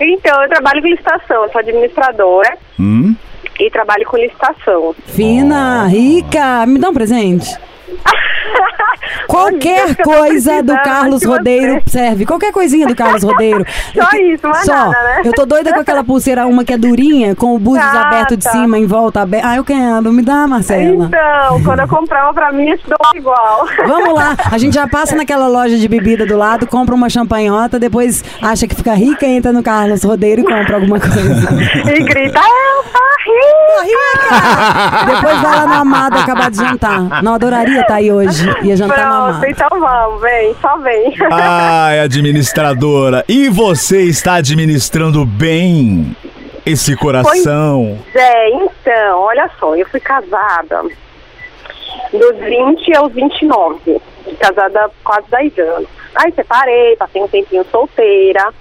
Então, 0.00 0.42
eu 0.42 0.48
trabalho 0.48 0.82
com 0.82 0.88
licitação, 0.88 1.44
eu 1.44 1.50
sou 1.52 1.58
administradora 1.60 2.56
Hum? 2.78 3.14
e 3.58 3.70
trabalho 3.70 4.04
com 4.06 4.16
licitação. 4.16 4.94
Fina, 5.06 5.86
rica, 5.86 6.66
me 6.66 6.78
dá 6.78 6.90
um 6.90 6.94
presente. 6.94 7.56
Qualquer 9.28 9.84
Olha, 9.84 9.96
coisa 9.96 10.62
do 10.62 10.72
Carlos 10.82 11.20
de 11.20 11.26
Rodeiro 11.26 11.82
serve. 11.86 12.24
Qualquer 12.24 12.52
coisinha 12.52 12.86
do 12.86 12.94
Carlos 12.94 13.22
Rodeiro. 13.22 13.64
Só 13.94 14.06
que- 14.06 14.18
isso, 14.20 14.48
mais 14.48 14.64
Só. 14.64 14.72
nada, 14.72 14.90
né? 15.02 15.22
Eu 15.24 15.32
tô 15.32 15.44
doida 15.44 15.72
com 15.72 15.80
aquela 15.80 16.04
pulseira, 16.04 16.46
uma 16.46 16.64
que 16.64 16.72
é 16.72 16.78
durinha, 16.78 17.34
com 17.34 17.54
o 17.54 17.58
búzios 17.58 17.84
Ah, 17.86 18.06
aberto 18.08 18.36
de 18.36 18.44
tá. 18.44 18.50
cima, 18.52 18.78
em 18.78 18.86
volta 18.86 19.20
aberto. 19.22 19.44
Ah, 19.44 19.56
eu 19.56 19.64
quero. 19.64 20.12
Me 20.12 20.22
dá, 20.22 20.46
Marcela. 20.46 21.06
Então, 21.06 21.62
quando 21.64 21.80
eu 21.80 21.88
comprar 21.88 22.24
uma 22.24 22.34
pra 22.34 22.52
mim, 22.52 22.68
eu 22.68 22.78
te 22.78 22.84
dou 22.88 22.96
igual. 23.14 23.66
Vamos 23.86 24.14
lá, 24.14 24.36
a 24.50 24.58
gente 24.58 24.74
já 24.74 24.86
passa 24.86 25.16
naquela 25.16 25.48
loja 25.48 25.76
de 25.76 25.88
bebida 25.88 26.24
do 26.24 26.36
lado, 26.36 26.66
compra 26.66 26.94
uma 26.94 27.08
champanhota, 27.10 27.78
depois 27.78 28.22
acha 28.40 28.66
que 28.66 28.74
fica 28.74 28.94
rica, 28.94 29.26
entra 29.26 29.52
no 29.52 29.62
Carlos 29.62 30.02
Rodeiro 30.04 30.42
e 30.42 30.44
compra 30.44 30.76
alguma 30.76 31.00
coisa. 31.00 31.92
E 31.92 32.02
grita, 32.04 32.38
eu 32.38 32.84
Depois 35.06 35.40
vai 35.40 35.56
lá 35.56 35.66
no 35.66 35.74
Amado 35.74 36.18
acabar 36.18 36.50
de 36.50 36.56
jantar. 36.56 37.22
Não, 37.22 37.34
adoraria 37.34 37.80
estar 37.80 37.94
aí 37.96 38.10
hoje. 38.12 38.48
Ia 38.62 38.76
jantar 38.76 38.94
Pronto, 38.96 39.12
Amado. 39.12 39.46
então 39.46 39.68
vamos, 39.70 40.20
vem, 40.20 40.56
só 40.60 40.76
vem. 40.78 41.14
Ai, 41.30 42.00
administradora. 42.00 43.24
E 43.28 43.48
você 43.48 44.02
está 44.02 44.34
administrando 44.34 45.24
bem 45.24 46.16
esse 46.64 46.96
coração? 46.96 47.98
É, 48.14 48.50
então, 48.50 49.20
olha 49.20 49.50
só, 49.58 49.74
eu 49.76 49.86
fui 49.88 50.00
casada 50.00 50.82
dos 52.12 52.36
20 52.38 52.96
aos 52.96 53.12
29. 53.12 54.00
Casada 54.40 54.86
há 54.86 54.90
quase 55.04 55.26
10 55.30 55.58
anos. 55.58 55.88
Aí 56.16 56.32
separei, 56.32 56.96
passei 56.96 57.22
um 57.22 57.28
tempinho 57.28 57.64
solteira 57.70 58.52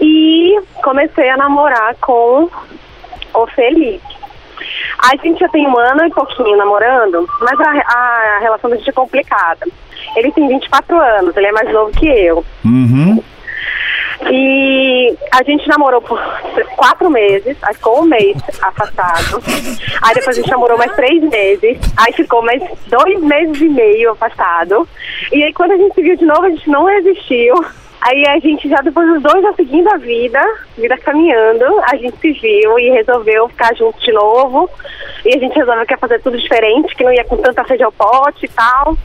e 0.00 0.60
comecei 0.82 1.28
a 1.30 1.36
namorar 1.36 1.96
com 2.00 2.48
o 3.34 3.46
Felipe. 3.48 4.21
A 4.98 5.16
gente 5.16 5.40
já 5.40 5.48
tem 5.48 5.66
um 5.66 5.78
ano 5.78 6.06
e 6.06 6.10
pouquinho 6.10 6.56
namorando, 6.56 7.28
mas 7.40 7.60
a, 7.60 7.70
a 7.70 8.38
relação 8.40 8.70
da 8.70 8.76
gente 8.76 8.90
é 8.90 8.92
complicada. 8.92 9.66
Ele 10.16 10.32
tem 10.32 10.48
24 10.48 10.98
anos, 10.98 11.36
ele 11.36 11.46
é 11.46 11.52
mais 11.52 11.72
novo 11.72 11.92
que 11.92 12.06
eu. 12.06 12.44
Uhum. 12.64 13.22
E 14.30 15.16
a 15.32 15.42
gente 15.42 15.68
namorou 15.68 16.00
por 16.00 16.20
quatro 16.76 17.10
meses, 17.10 17.56
aí 17.62 17.74
ficou 17.74 18.02
um 18.02 18.04
mês 18.04 18.36
afastado. 18.62 19.42
Aí 20.02 20.14
depois 20.14 20.38
a 20.38 20.40
gente 20.40 20.50
namorou 20.50 20.78
mais 20.78 20.92
três 20.92 21.22
meses, 21.22 21.78
aí 21.96 22.12
ficou 22.12 22.42
mais 22.42 22.62
dois 22.86 23.20
meses 23.20 23.60
e 23.60 23.68
meio 23.68 24.12
afastado. 24.12 24.88
E 25.32 25.42
aí 25.42 25.52
quando 25.52 25.72
a 25.72 25.76
gente 25.76 25.94
se 25.94 26.02
viu 26.02 26.16
de 26.16 26.24
novo, 26.24 26.44
a 26.44 26.50
gente 26.50 26.68
não 26.68 26.84
resistiu. 26.84 27.54
Aí 28.04 28.26
a 28.26 28.38
gente 28.40 28.68
já 28.68 28.78
depois 28.78 29.06
dos 29.06 29.22
dois 29.22 29.42
já 29.42 29.52
seguindo 29.52 29.88
a 29.88 29.96
vida, 29.96 30.40
vida 30.76 30.98
caminhando, 30.98 31.64
a 31.84 31.96
gente 31.96 32.16
se 32.18 32.32
viu 32.32 32.76
e 32.76 32.90
resolveu 32.90 33.48
ficar 33.48 33.74
junto 33.76 34.00
de 34.00 34.10
novo. 34.10 34.68
E 35.24 35.36
a 35.36 35.38
gente 35.38 35.54
resolveu 35.54 35.86
que 35.86 35.92
ia 35.92 35.98
fazer 35.98 36.20
tudo 36.20 36.36
diferente, 36.36 36.96
que 36.96 37.04
não 37.04 37.12
ia 37.12 37.24
com 37.24 37.36
tanta 37.36 37.64
sede 37.64 37.84
ao 37.84 37.92
pote 37.92 38.46
e 38.46 38.48
tal. 38.48 38.98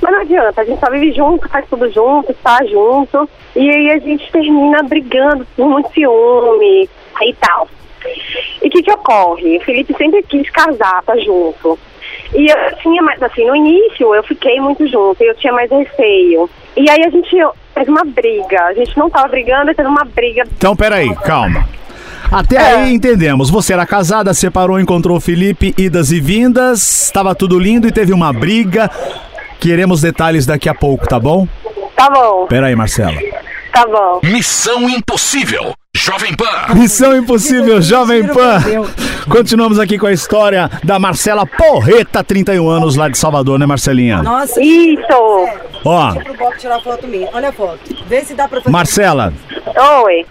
Mas 0.00 0.12
não 0.12 0.20
adianta, 0.20 0.60
a 0.60 0.64
gente 0.64 0.78
só 0.78 0.88
vive 0.88 1.12
junto, 1.12 1.48
faz 1.48 1.66
tudo 1.68 1.90
junto, 1.90 2.30
está 2.30 2.64
junto. 2.64 3.28
E 3.56 3.68
aí 3.68 3.90
a 3.90 3.98
gente 3.98 4.30
termina 4.30 4.84
brigando 4.84 5.44
por 5.56 5.68
muito 5.68 5.90
ciúme 5.92 6.88
e 7.22 7.34
tal. 7.34 7.68
E 8.62 8.68
o 8.68 8.70
que 8.70 8.82
que 8.82 8.92
ocorre? 8.92 9.56
O 9.56 9.60
Felipe 9.62 9.94
sempre 9.94 10.22
quis 10.22 10.48
casar, 10.50 11.02
tá 11.02 11.16
junto. 11.16 11.76
E 12.34 12.50
eu 12.50 12.76
tinha 12.82 13.00
mais, 13.02 13.22
assim, 13.22 13.46
no 13.46 13.54
início 13.54 14.14
eu 14.14 14.22
fiquei 14.24 14.60
muito 14.60 14.86
junto, 14.88 15.22
eu 15.22 15.34
tinha 15.36 15.52
mais 15.52 15.70
receio. 15.70 16.50
E 16.76 16.90
aí 16.90 17.04
a 17.04 17.10
gente 17.10 17.30
fez 17.72 17.88
uma 17.88 18.04
briga, 18.04 18.64
a 18.64 18.74
gente 18.74 18.96
não 18.98 19.08
tava 19.08 19.28
brigando, 19.28 19.74
teve 19.74 19.88
uma 19.88 20.04
briga. 20.04 20.44
Então, 20.56 20.74
peraí, 20.74 21.14
calma. 21.16 21.68
Até 22.32 22.58
aí 22.58 22.92
entendemos. 22.92 23.50
Você 23.50 23.72
era 23.72 23.86
casada, 23.86 24.34
separou, 24.34 24.80
encontrou 24.80 25.16
o 25.16 25.20
Felipe, 25.20 25.74
idas 25.78 26.10
e 26.10 26.20
vindas, 26.20 27.04
estava 27.04 27.34
tudo 27.34 27.58
lindo 27.58 27.86
e 27.86 27.92
teve 27.92 28.12
uma 28.12 28.32
briga. 28.32 28.90
Queremos 29.60 30.00
detalhes 30.00 30.44
daqui 30.44 30.68
a 30.68 30.74
pouco, 30.74 31.06
tá 31.06 31.20
bom? 31.20 31.46
Tá 31.94 32.10
bom, 32.10 32.46
Peraí, 32.48 32.74
Marcela. 32.74 33.16
tá 33.72 33.86
bom. 33.86 34.20
Missão 34.24 34.88
Impossível. 34.90 35.72
Jovem 36.04 36.34
Pan. 36.34 36.74
Missão 36.74 37.16
Impossível 37.16 37.80
Jovem 37.80 38.26
Pan. 38.26 38.58
Continuamos 39.26 39.78
aqui 39.78 39.96
com 39.98 40.06
a 40.06 40.12
história 40.12 40.70
da 40.82 40.98
Marcela 40.98 41.46
Porreta, 41.46 42.22
31 42.22 42.68
anos, 42.68 42.94
lá 42.94 43.08
de 43.08 43.16
Salvador, 43.16 43.58
né, 43.58 43.64
Marcelinha? 43.64 44.22
Nossa, 44.22 44.60
Isso! 44.60 45.00
Ó, 45.86 46.14
pro 46.14 46.34
Bob 46.34 46.56
tirar 46.58 46.80
foto 46.80 47.06
minha. 47.06 47.28
Olha 47.32 47.48
a 47.48 47.52
foto. 47.52 47.78
Vê 48.06 48.22
se 48.22 48.34
dá 48.34 48.46
pra 48.48 48.58
fazer. 48.60 48.70
Marcela, 48.70 49.32
Oi. 50.04 50.24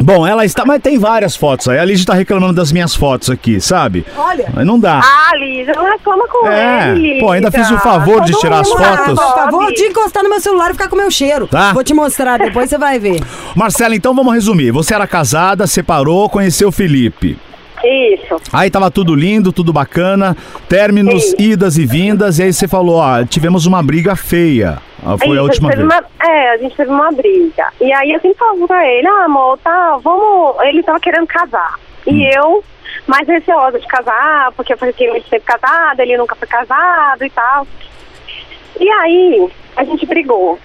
bom, 0.00 0.26
ela 0.26 0.44
está. 0.44 0.64
Mas 0.66 0.82
tem 0.82 0.98
várias 0.98 1.34
fotos 1.34 1.66
aí. 1.68 1.78
A 1.78 1.84
Lígia 1.84 2.06
tá 2.06 2.12
reclamando 2.14 2.52
das 2.54 2.70
minhas 2.72 2.94
fotos 2.94 3.30
aqui, 3.30 3.58
sabe? 3.58 4.04
Olha. 4.16 4.46
Mas 4.52 4.66
não 4.66 4.78
dá. 4.78 5.00
Ah, 5.02 5.34
Lígia, 5.36 5.72
não 5.74 5.84
reclama 5.90 6.28
com 6.28 6.46
É, 6.46 6.90
ele. 6.90 7.20
pô, 7.20 7.30
ainda 7.30 7.50
fiz 7.50 7.70
o 7.70 7.78
favor 7.78 8.22
de 8.22 8.32
tirar 8.38 8.60
as 8.60 8.68
fotos. 8.68 9.14
Por 9.18 9.34
favor, 9.34 9.72
de 9.72 9.82
encostar 9.84 10.22
no 10.22 10.28
meu 10.28 10.40
celular 10.40 10.70
e 10.70 10.72
ficar 10.74 10.88
com 10.88 10.94
o 10.96 10.98
meu 10.98 11.10
cheiro. 11.10 11.46
Tá. 11.46 11.72
Vou 11.72 11.82
te 11.84 11.94
mostrar, 11.94 12.38
depois 12.38 12.68
você 12.68 12.76
vai 12.76 12.98
ver. 12.98 13.20
Marcela, 13.58 13.96
então 13.96 14.14
vamos 14.14 14.32
resumir. 14.34 14.70
Você 14.70 14.94
era 14.94 15.04
casada, 15.04 15.66
separou, 15.66 16.28
conheceu 16.30 16.68
o 16.68 16.72
Felipe. 16.72 17.36
Isso. 17.82 18.36
Aí 18.52 18.70
tava 18.70 18.88
tudo 18.88 19.14
lindo, 19.16 19.52
tudo 19.52 19.72
bacana, 19.72 20.36
términos, 20.68 21.34
idas 21.38 21.76
e 21.76 21.84
vindas, 21.84 22.38
e 22.38 22.44
aí 22.44 22.52
você 22.52 22.68
falou, 22.68 22.96
ó, 22.98 23.24
tivemos 23.24 23.66
uma 23.66 23.82
briga 23.82 24.14
feia. 24.14 24.78
Foi 25.18 25.30
Isso, 25.30 25.38
a 25.38 25.42
última 25.42 25.70
teve 25.70 25.82
vez. 25.84 25.92
uma- 25.92 26.28
é, 26.28 26.50
a 26.50 26.56
gente 26.58 26.76
teve 26.76 26.90
uma 26.90 27.10
briga. 27.10 27.66
E 27.80 27.92
aí 27.92 28.12
eu 28.12 28.20
sempre 28.20 28.38
falava 28.38 28.66
pra 28.68 28.86
ele, 28.86 29.06
ah, 29.08 29.24
amor, 29.24 29.58
tá, 29.58 29.98
vamos. 30.04 30.56
Ele 30.62 30.82
tava 30.82 31.00
querendo 31.00 31.26
casar. 31.26 31.74
E 32.06 32.12
Hum. 32.12 32.30
eu, 32.34 32.64
mais 33.08 33.26
receosa 33.26 33.80
de 33.80 33.86
casar, 33.88 34.52
porque 34.56 34.72
eu 34.72 34.78
fiquei 34.78 35.10
muito 35.10 35.28
tempo 35.28 35.44
casada, 35.44 36.00
ele 36.02 36.16
nunca 36.16 36.36
foi 36.36 36.46
casado 36.46 37.24
e 37.24 37.30
tal. 37.30 37.66
E 38.78 38.88
aí, 38.88 39.48
a 39.76 39.82
gente 39.84 40.06
brigou. 40.06 40.58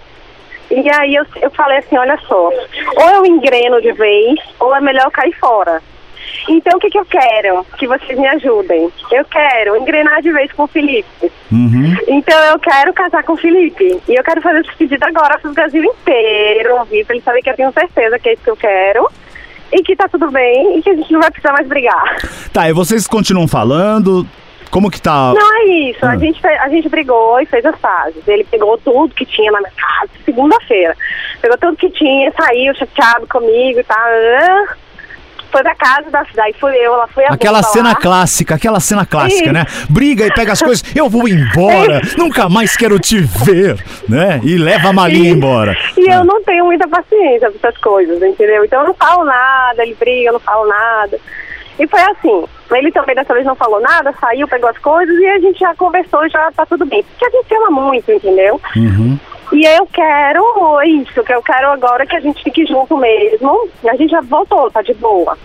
E 0.72 0.90
aí 0.90 1.16
eu, 1.16 1.26
eu 1.42 1.52
falei 1.52 1.80
assim, 1.80 1.98
olha 1.98 2.18
só, 2.28 2.50
ou 2.96 3.10
eu 3.10 3.26
engreno 3.26 3.82
de 3.82 3.92
vez, 3.92 4.40
ou 4.60 4.76
é 4.76 4.82
melhor 4.82 5.06
eu 5.06 5.12
cair 5.12 5.34
fora. 5.40 5.82
Então 6.50 6.78
o 6.78 6.80
que, 6.80 6.90
que 6.90 7.00
eu 7.00 7.06
quero? 7.06 7.66
Que 7.78 7.88
vocês 7.88 8.18
me 8.18 8.28
ajudem. 8.28 8.92
Eu 9.12 9.26
quero 9.26 9.78
engrenar 9.78 10.22
de 10.22 10.32
vez 10.32 10.52
com 10.52 10.64
o 10.64 10.68
Felipe. 10.68 11.32
Uhum. 11.52 11.96
Então 12.08 12.38
eu 12.46 12.60
quero 12.60 12.94
casar 12.94 13.24
com 13.24 13.34
o 13.34 13.38
Felipe. 13.38 14.02
E 14.08 14.16
eu 14.16 14.24
quero 14.24 14.42
fazer 14.42 14.62
esse 14.62 14.76
pedido 14.76 15.04
agora 15.04 15.40
pro 15.40 15.54
Brasil 15.54 15.84
inteiro, 15.84 16.76
ouvir, 16.80 17.06
pra 17.06 17.16
ele 17.16 17.24
saber 17.24 17.42
que 17.42 17.50
eu 17.50 17.56
tenho 17.56 17.72
certeza 17.72 18.20
que 18.20 18.30
é 18.30 18.34
isso 18.34 18.44
que 18.44 18.50
eu 18.50 18.58
quero. 18.58 19.10
E 19.72 19.82
que 19.82 19.96
tá 19.96 20.08
tudo 20.08 20.30
bem 20.30 20.78
e 20.78 20.82
que 20.84 20.90
a 20.90 20.96
gente 20.96 21.12
não 21.12 21.20
vai 21.20 21.32
precisar 21.32 21.54
mais 21.54 21.68
brigar. 21.68 22.18
Tá, 22.52 22.70
e 22.70 22.74
vocês 22.74 23.08
continuam 23.08 23.48
falando? 23.48 24.28
Como 24.74 24.90
que 24.90 25.00
tá? 25.00 25.34
Não 25.34 25.56
é 25.62 25.66
isso. 25.90 26.00
Ah. 26.04 26.10
A, 26.12 26.18
gente, 26.18 26.46
a 26.48 26.68
gente 26.68 26.90
brigou 26.90 27.40
e 27.40 27.46
fez 27.46 27.64
as 27.64 27.80
fases. 27.80 28.28
Ele 28.28 28.44
pegou 28.44 28.76
tudo 28.80 29.14
que 29.14 29.24
tinha 29.26 29.52
na 29.52 29.60
minha 29.60 29.72
casa, 29.72 30.10
segunda-feira. 30.26 30.98
Pegou 31.42 31.58
tudo 31.60 31.78
que 31.78 31.90
tinha, 31.92 32.32
saiu 32.36 32.74
chateado 32.74 33.28
comigo 33.28 33.80
e 33.80 33.84
tal. 33.84 33.98
Ah, 34.00 34.74
Foi 35.52 35.62
pra 35.62 35.76
casa 35.76 36.10
da 36.10 36.26
cidade, 36.26 36.56
fui 36.60 36.72
eu, 36.76 36.92
ela 36.96 37.08
foi 37.08 37.24
a 37.26 37.34
Aquela 37.34 37.62
cena 37.62 37.90
lá. 37.90 37.96
clássica, 37.96 38.56
aquela 38.56 38.80
cena 38.80 39.06
clássica, 39.06 39.44
Isso. 39.44 39.54
né? 39.54 39.66
Briga 39.88 40.26
e 40.26 40.32
pega 40.34 40.52
as 40.52 40.62
coisas, 40.64 40.84
eu 40.96 41.08
vou 41.08 41.28
embora, 41.28 42.02
nunca 42.18 42.50
mais 42.50 42.76
quero 42.76 42.98
te 42.98 43.20
ver, 43.20 43.78
né? 44.10 44.42
E 44.44 44.58
leva 44.58 44.90
a 44.90 44.94
malinha 44.94 45.30
E- 45.30 45.34
embora. 45.34 45.78
E 45.96 46.10
eu 46.12 46.24
não 46.24 46.42
tenho 46.44 46.66
muita 46.66 46.88
paciência 46.88 47.52
pra 47.52 47.70
essas 47.70 47.80
coisas, 47.80 48.20
entendeu? 48.24 48.66
Então 48.66 48.82
eu 48.82 48.88
não 48.88 48.96
falo 48.96 49.24
nada, 49.26 49.84
ele 49.84 49.94
briga, 49.94 50.30
eu 50.30 50.34
não 50.34 50.40
falo 50.40 50.68
nada. 50.68 51.20
E 51.80 51.88
foi 51.88 52.02
assim. 52.02 52.46
Ele 52.72 52.92
também 52.92 53.16
dessa 53.16 53.34
vez 53.34 53.46
não 53.46 53.56
falou 53.56 53.80
nada, 53.80 54.14
saiu, 54.20 54.48
pegou 54.48 54.70
as 54.70 54.78
coisas 54.78 55.16
e 55.18 55.28
a 55.28 55.40
gente 55.40 55.60
já 55.60 55.76
conversou 55.76 56.26
e 56.26 56.30
já 56.30 56.52
tá 56.52 56.66
tudo 56.66 56.86
bem. 56.86 57.04
Porque 57.04 57.26
a 57.26 57.30
gente 57.30 57.48
se 57.48 57.56
ama 57.56 57.70
muito, 57.70 58.12
entendeu? 58.12 58.60
Uhum. 58.76 59.20
E 59.52 59.66
eu 59.66 59.86
quero 59.88 60.44
isso, 60.84 61.24
que 61.24 61.34
eu 61.34 61.44
quero 61.44 61.70
agora 61.70 62.06
que 62.06 62.16
a 62.16 62.20
gente 62.20 62.44
fique 62.44 62.66
junto 62.66 62.98
mesmo. 62.98 63.70
E 63.84 63.90
a 63.90 63.96
gente 63.96 64.12
já 64.12 64.22
voltou, 64.22 64.70
tá 64.72 64.82
de 64.82 64.94
boa. 64.94 65.38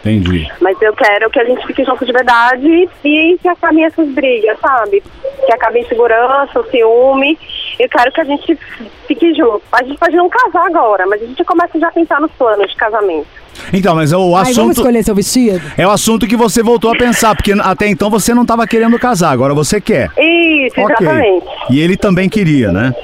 Entendi. 0.00 0.46
Mas 0.60 0.80
eu 0.82 0.92
quero 0.94 1.30
que 1.30 1.40
a 1.40 1.44
gente 1.44 1.66
fique 1.66 1.82
junto 1.82 2.04
de 2.04 2.12
verdade 2.12 2.88
e 3.02 3.38
que 3.38 3.48
acabe 3.48 3.82
essas 3.82 4.06
brigas, 4.08 4.58
sabe? 4.60 5.02
Que 5.46 5.52
acabe 5.52 5.80
insegurança, 5.80 6.60
o 6.60 6.70
ciúme. 6.70 7.38
Eu 7.78 7.88
quero 7.88 8.12
que 8.12 8.20
a 8.20 8.24
gente 8.24 8.58
fique 9.06 9.34
junto. 9.34 9.62
A 9.72 9.82
gente 9.82 9.98
pode 9.98 10.14
não 10.14 10.28
casar 10.28 10.66
agora, 10.66 11.06
mas 11.06 11.22
a 11.22 11.26
gente 11.26 11.42
começa 11.44 11.78
já 11.78 11.88
a 11.88 11.92
pensar 11.92 12.20
nos 12.20 12.30
planos 12.32 12.70
de 12.70 12.76
casamento. 12.76 13.43
Então, 13.72 13.94
mas 13.94 14.12
é 14.12 14.16
o 14.16 14.20
Aí 14.36 14.44
vamos 14.52 14.58
assunto. 14.58 14.72
escolher 14.78 15.02
seu 15.04 15.14
vestido? 15.14 15.60
É 15.76 15.86
o 15.86 15.90
assunto 15.90 16.26
que 16.26 16.36
você 16.36 16.62
voltou 16.62 16.92
a 16.92 16.96
pensar, 16.96 17.34
porque 17.34 17.52
até 17.52 17.88
então 17.88 18.10
você 18.10 18.34
não 18.34 18.42
estava 18.42 18.66
querendo 18.66 18.98
casar, 18.98 19.30
agora 19.30 19.54
você 19.54 19.80
quer. 19.80 20.10
Isso, 20.18 20.80
Ok. 20.80 20.96
exatamente. 21.06 21.46
E 21.70 21.80
ele 21.80 21.96
também 21.96 22.28
queria, 22.28 22.70
né? 22.72 22.94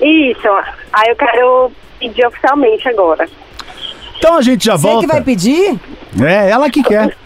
Isso. 0.00 0.48
Aí 0.92 1.08
eu 1.10 1.16
quero 1.16 1.72
pedir 1.98 2.26
oficialmente 2.26 2.88
agora. 2.88 3.28
Então 4.18 4.36
a 4.36 4.42
gente 4.42 4.64
já 4.64 4.76
Você 4.76 4.82
volta. 4.86 5.00
que 5.06 5.12
vai 5.12 5.22
pedir? 5.22 5.78
É, 6.20 6.50
ela 6.50 6.68
que 6.70 6.82
quer. 6.82 7.16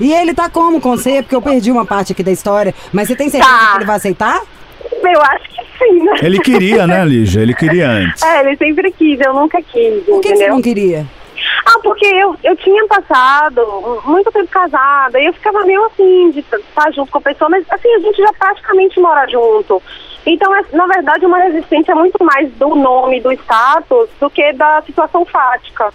E 0.00 0.12
ele 0.12 0.34
tá 0.34 0.48
como 0.50 0.80
com 0.80 0.96
você? 0.96 1.22
Porque 1.22 1.34
eu 1.36 1.42
perdi 1.42 1.70
uma 1.70 1.84
parte 1.86 2.12
aqui 2.12 2.22
da 2.22 2.32
história. 2.32 2.74
Mas 2.92 3.06
você 3.08 3.14
tem 3.16 3.28
certeza 3.28 3.52
Tá. 3.52 3.70
que 3.72 3.76
ele 3.78 3.84
vai 3.84 3.96
aceitar? 3.96 4.40
Eu 5.02 5.20
acho 5.22 5.44
que 5.50 5.62
sim, 5.78 6.02
né? 6.02 6.12
Ele 6.22 6.38
queria, 6.40 6.86
né, 6.86 7.04
Lígia? 7.04 7.40
Ele 7.40 7.54
queria 7.54 7.88
antes. 7.90 8.22
É, 8.22 8.40
ele 8.40 8.56
sempre 8.56 8.90
quis, 8.92 9.20
eu 9.20 9.32
nunca 9.34 9.60
quis, 9.62 10.02
Por 10.04 10.20
que, 10.20 10.28
que 10.28 10.28
você 10.28 10.34
entendeu? 10.34 10.54
não 10.54 10.62
queria? 10.62 11.06
Ah, 11.66 11.78
porque 11.82 12.04
eu, 12.04 12.36
eu 12.44 12.56
tinha 12.56 12.86
passado 12.86 14.02
muito 14.04 14.30
tempo 14.30 14.48
casada 14.48 15.18
e 15.18 15.26
eu 15.26 15.32
ficava 15.32 15.64
meio 15.64 15.82
assim 15.86 16.30
de 16.30 16.40
estar 16.40 16.92
junto 16.92 17.10
com 17.10 17.18
a 17.18 17.22
pessoa, 17.22 17.48
mas 17.48 17.64
assim, 17.70 17.92
a 17.94 17.98
gente 18.00 18.18
já 18.18 18.32
praticamente 18.38 19.00
mora 19.00 19.26
junto. 19.28 19.82
Então, 20.26 20.54
é, 20.54 20.62
na 20.72 20.86
verdade, 20.86 21.24
uma 21.24 21.38
resistência 21.38 21.92
é 21.92 21.94
muito 21.94 22.22
mais 22.22 22.50
do 22.52 22.74
nome, 22.74 23.20
do 23.20 23.32
status, 23.32 24.10
do 24.20 24.28
que 24.28 24.52
da 24.52 24.82
situação 24.82 25.24
fática. 25.24 25.92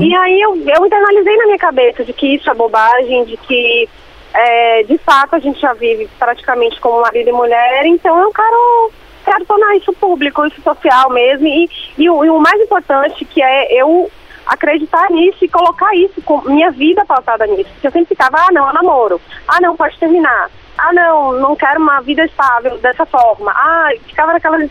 E 0.00 0.14
aí 0.14 0.40
eu, 0.40 0.56
eu 0.56 0.86
internalizei 0.86 1.36
na 1.36 1.46
minha 1.46 1.58
cabeça 1.58 2.04
de 2.04 2.12
que 2.12 2.34
isso 2.34 2.50
é 2.50 2.54
bobagem, 2.54 3.24
de 3.24 3.36
que 3.36 3.88
é, 4.32 4.82
de 4.84 4.96
fato 4.98 5.36
a 5.36 5.38
gente 5.38 5.60
já 5.60 5.72
vive 5.72 6.08
praticamente 6.18 6.80
como 6.80 7.02
marido 7.02 7.28
e 7.28 7.32
mulher, 7.32 7.84
então 7.86 8.18
eu 8.20 8.32
quero, 8.32 8.90
quero 9.24 9.44
tornar 9.44 9.76
isso 9.76 9.92
público, 9.92 10.46
isso 10.46 10.62
social 10.62 11.10
mesmo. 11.10 11.46
E, 11.46 11.68
e, 11.98 12.08
o, 12.08 12.24
e 12.24 12.30
o 12.30 12.40
mais 12.40 12.60
importante 12.60 13.24
que 13.24 13.42
é 13.42 13.80
eu 13.80 14.10
acreditar 14.46 15.10
nisso 15.10 15.44
e 15.44 15.48
colocar 15.48 15.94
isso, 15.94 16.20
com 16.22 16.40
minha 16.42 16.70
vida 16.70 17.04
pautada 17.06 17.46
nisso. 17.46 17.70
Porque 17.72 17.86
eu 17.86 17.92
sempre 17.92 18.08
ficava, 18.14 18.36
ah 18.38 18.52
não, 18.52 18.66
eu 18.66 18.74
namoro, 18.74 19.20
ah 19.48 19.60
não, 19.60 19.76
pode 19.76 19.98
terminar, 19.98 20.50
ah 20.78 20.92
não, 20.92 21.32
não 21.32 21.56
quero 21.56 21.80
uma 21.80 22.00
vida 22.00 22.24
estável 22.24 22.78
dessa 22.78 23.06
forma, 23.06 23.52
ah, 23.52 23.90
ficava 24.06 24.32
naquelas 24.32 24.70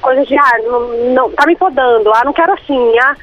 coisas 0.00 0.26
de, 0.26 0.36
ah, 0.36 0.58
não, 0.64 0.88
não 1.14 1.30
tá 1.30 1.46
me 1.46 1.56
podando, 1.56 2.12
ah, 2.12 2.22
não 2.24 2.32
quero 2.32 2.52
assim, 2.52 2.98
ah, 2.98 3.16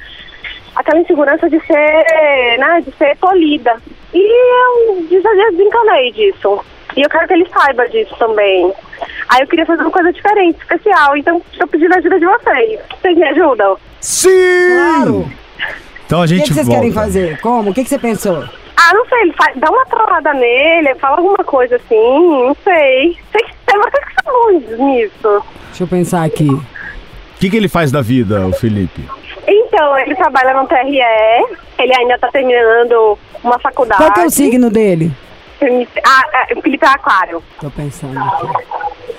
aquela 0.76 1.00
insegurança 1.00 1.48
de 1.50 1.60
ser, 1.66 2.58
né, 2.58 2.80
de 2.80 2.92
ser 2.96 3.16
tolhida. 3.18 3.76
E 4.14 4.18
eu 4.18 5.02
des- 5.08 5.22
desencanei 5.22 6.12
disso. 6.12 6.64
E 6.96 7.02
eu 7.02 7.08
quero 7.08 7.28
que 7.28 7.34
ele 7.34 7.48
saiba 7.48 7.88
disso 7.88 8.16
também. 8.18 8.72
Aí 9.28 9.42
eu 9.42 9.46
queria 9.46 9.64
fazer 9.64 9.82
uma 9.82 9.92
coisa 9.92 10.12
diferente, 10.12 10.58
especial. 10.58 11.16
Então, 11.16 11.40
estou 11.52 11.68
pedindo 11.68 11.94
a 11.94 11.98
ajuda 11.98 12.18
de 12.18 12.26
vocês. 12.26 12.80
Vocês 13.00 13.16
me 13.16 13.24
ajudam? 13.28 13.78
Sim! 14.00 14.30
Claro. 14.74 15.30
Então 16.06 16.20
a 16.20 16.24
O 16.24 16.26
gente 16.26 16.42
que, 16.42 16.48
que 16.48 16.54
vocês 16.54 16.66
volta. 16.66 16.80
querem 16.80 16.92
fazer? 16.92 17.40
Como? 17.40 17.70
O 17.70 17.74
que, 17.74 17.82
que 17.84 17.88
você 17.90 17.98
pensou? 17.98 18.44
Ah, 18.76 18.94
não 18.94 19.04
sei, 19.06 19.32
dá 19.56 19.70
uma 19.70 19.84
trollada 19.86 20.32
nele, 20.34 20.94
fala 20.96 21.18
alguma 21.18 21.44
coisa 21.44 21.76
assim, 21.76 22.28
não 22.46 22.56
sei. 22.64 23.16
Sei 23.30 23.42
que 23.44 23.54
tem 23.66 23.78
vocês 23.78 24.04
que 24.04 24.22
são 24.24 24.32
bons 24.32 24.78
nisso. 24.78 25.42
Deixa 25.68 25.84
eu 25.84 25.86
pensar 25.88 26.24
aqui. 26.24 26.48
O 26.50 26.62
que, 27.38 27.48
que 27.50 27.56
ele 27.56 27.68
faz 27.68 27.92
da 27.92 28.00
vida, 28.02 28.46
o 28.46 28.52
Felipe? 28.52 29.04
Então, 29.46 29.98
ele 29.98 30.14
trabalha 30.14 30.54
no 30.54 30.66
TRE, 30.66 30.78
ele 31.78 31.94
ainda 31.96 32.18
tá 32.18 32.28
terminando 32.32 33.18
uma 33.42 33.58
faculdade. 33.58 34.02
Qual 34.02 34.12
que 34.12 34.20
é 34.20 34.26
o 34.26 34.30
signo 34.30 34.70
dele? 34.70 35.10
Ah, 36.04 36.46
é, 36.48 36.54
o 36.58 36.62
Felipe 36.62 36.84
é 36.84 36.88
aquário. 36.88 37.42
Tô 37.60 37.70
pensando 37.70 38.18
aqui. 38.18 38.46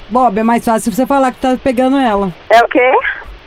Bob, 0.09 0.37
é 0.39 0.43
mais 0.43 0.65
fácil 0.65 0.91
você 0.91 1.05
falar 1.05 1.31
que 1.31 1.39
tá 1.39 1.57
pegando 1.63 1.97
ela. 1.97 2.33
É 2.49 2.63
o 2.63 2.67
quê? 2.67 2.91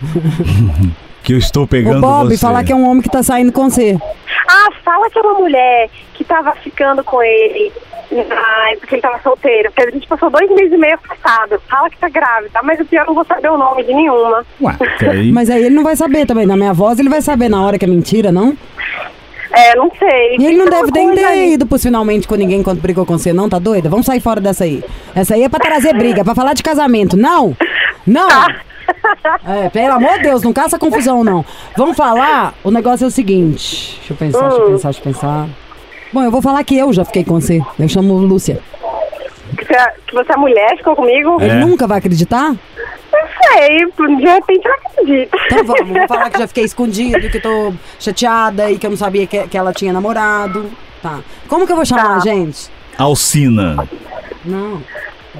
Que 1.25 1.33
eu 1.33 1.39
estou 1.39 1.65
O 1.65 1.67
pegando 1.67 2.03
Bob 2.03 2.29
você. 2.29 2.39
falar 2.39 2.63
que 2.63 2.71
é 2.73 2.77
um 2.77 2.87
homem 2.87 3.03
que 3.03 3.09
tá 3.09 3.23
saindo 3.23 3.51
com 3.51 3.71
você. 3.71 3.99
Ah, 4.47 4.69
fala 4.85 5.09
que 5.09 5.19
é 5.19 5.23
uma 5.23 5.35
mulher 5.39 5.89
que 6.13 6.23
tava 6.23 6.53
ficando 6.57 7.03
com 7.03 7.23
ele 7.23 7.73
na 8.13 8.71
época 8.71 8.87
que 8.89 8.95
ele 8.97 9.03
tava 9.03 9.19
solteiro. 9.23 9.73
Porque 9.73 9.89
a 9.89 9.91
gente 9.91 10.07
passou 10.07 10.29
dois 10.29 10.51
meses 10.51 10.73
e 10.73 10.77
meio 10.77 10.95
afastado. 10.97 11.59
Fala 11.69 11.89
que 11.89 11.97
tá 11.97 12.11
grávida, 12.11 12.61
mas 12.63 12.79
o 12.79 12.85
pior 12.85 13.03
eu 13.03 13.07
não 13.07 13.15
vou 13.15 13.25
saber 13.25 13.49
o 13.51 13.57
nome 13.57 13.83
de 13.85 13.95
nenhuma. 13.95 14.45
Ué, 14.61 14.77
aí... 15.11 15.33
Mas 15.33 15.49
aí 15.49 15.65
ele 15.65 15.75
não 15.75 15.83
vai 15.83 15.97
saber 15.97 16.27
também. 16.27 16.45
Na 16.45 16.59
minha 16.59 16.75
voz 16.75 16.99
ele 16.99 17.09
vai 17.09 17.23
saber 17.23 17.49
na 17.49 17.65
hora 17.65 17.79
que 17.79 17.87
é 17.87 17.89
mentira, 17.89 18.31
não? 18.31 18.55
É, 19.51 19.75
não 19.77 19.91
sei. 19.99 20.37
E 20.39 20.45
ele 20.45 20.59
não 20.59 20.67
deve 20.67 20.91
nem 20.93 21.15
ter 21.15 21.25
aí. 21.25 21.53
ido 21.55 21.65
pros 21.65 21.83
finalmente 21.83 22.29
com 22.29 22.35
ninguém 22.35 22.63
quando 22.63 22.81
brigou 22.83 23.07
com 23.07 23.17
você, 23.17 23.33
não? 23.33 23.49
Tá 23.49 23.59
doida? 23.59 23.89
Vamos 23.89 24.05
sair 24.05 24.21
fora 24.21 24.43
dessa 24.43 24.65
aí. 24.65 24.85
Essa 25.15 25.35
aí 25.35 25.45
é 25.45 25.49
pra 25.49 25.61
trazer 25.61 25.95
briga, 25.95 26.23
pra 26.23 26.35
falar 26.35 26.53
de 26.53 26.63
casamento. 26.63 27.17
Não! 27.17 27.57
Não! 28.07 28.29
É, 29.47 29.69
pelo 29.69 29.95
amor 29.95 30.15
de 30.19 30.23
Deus, 30.25 30.43
não 30.43 30.53
caça 30.53 30.79
confusão, 30.79 31.23
não. 31.25 31.45
Vamos 31.77 31.97
falar, 31.97 32.55
o 32.63 32.71
negócio 32.71 33.05
é 33.05 33.09
o 33.09 33.11
seguinte. 33.11 33.97
Deixa 33.99 34.13
eu 34.13 34.17
pensar, 34.17 34.49
deixa 34.49 34.57
eu 34.63 34.71
pensar, 34.71 34.89
deixa 34.91 35.01
eu 35.01 35.05
pensar. 35.13 35.49
Bom, 36.13 36.23
eu 36.23 36.31
vou 36.31 36.41
falar 36.43 36.63
que 36.65 36.77
eu 36.77 36.93
já 36.93 37.05
fiquei 37.05 37.25
com 37.25 37.41
você. 37.41 37.61
Eu 37.79 37.89
chamo 37.89 38.15
Lúcia. 38.19 38.61
Que 39.57 39.65
você, 39.65 39.75
que 40.07 40.15
você 40.15 40.33
é 40.33 40.37
mulher, 40.37 40.77
ficou 40.77 40.97
comigo? 40.97 41.41
É. 41.41 41.47
Ele 41.47 41.55
nunca 41.65 41.87
vai 41.87 41.99
acreditar? 41.99 42.51
Não 42.51 43.29
sei, 43.53 44.17
de 44.17 44.25
repente 44.25 44.67
eu 44.67 44.73
acredito. 44.75 45.37
Então 45.47 45.65
vamos, 45.65 45.89
vou 45.93 46.09
falar 46.09 46.31
que 46.31 46.39
já 46.39 46.47
fiquei 46.49 46.65
escondido, 46.65 47.31
que 47.31 47.41
tô 47.41 47.73
chateada 48.01 48.71
e 48.71 48.79
que 48.79 48.87
eu 48.87 48.91
não 48.91 48.97
sabia 48.97 49.27
que, 49.27 49.47
que 49.49 49.57
ela 49.57 49.73
tinha 49.73 49.93
namorado. 49.93 50.71
Tá. 51.03 51.21
Como 51.49 51.67
que 51.67 51.73
eu 51.73 51.77
vou 51.77 51.85
chamar, 51.85 52.15
Tá. 52.15 52.21
gente? 52.21 52.71
Alcina. 52.99 53.77
Não, 54.45 54.83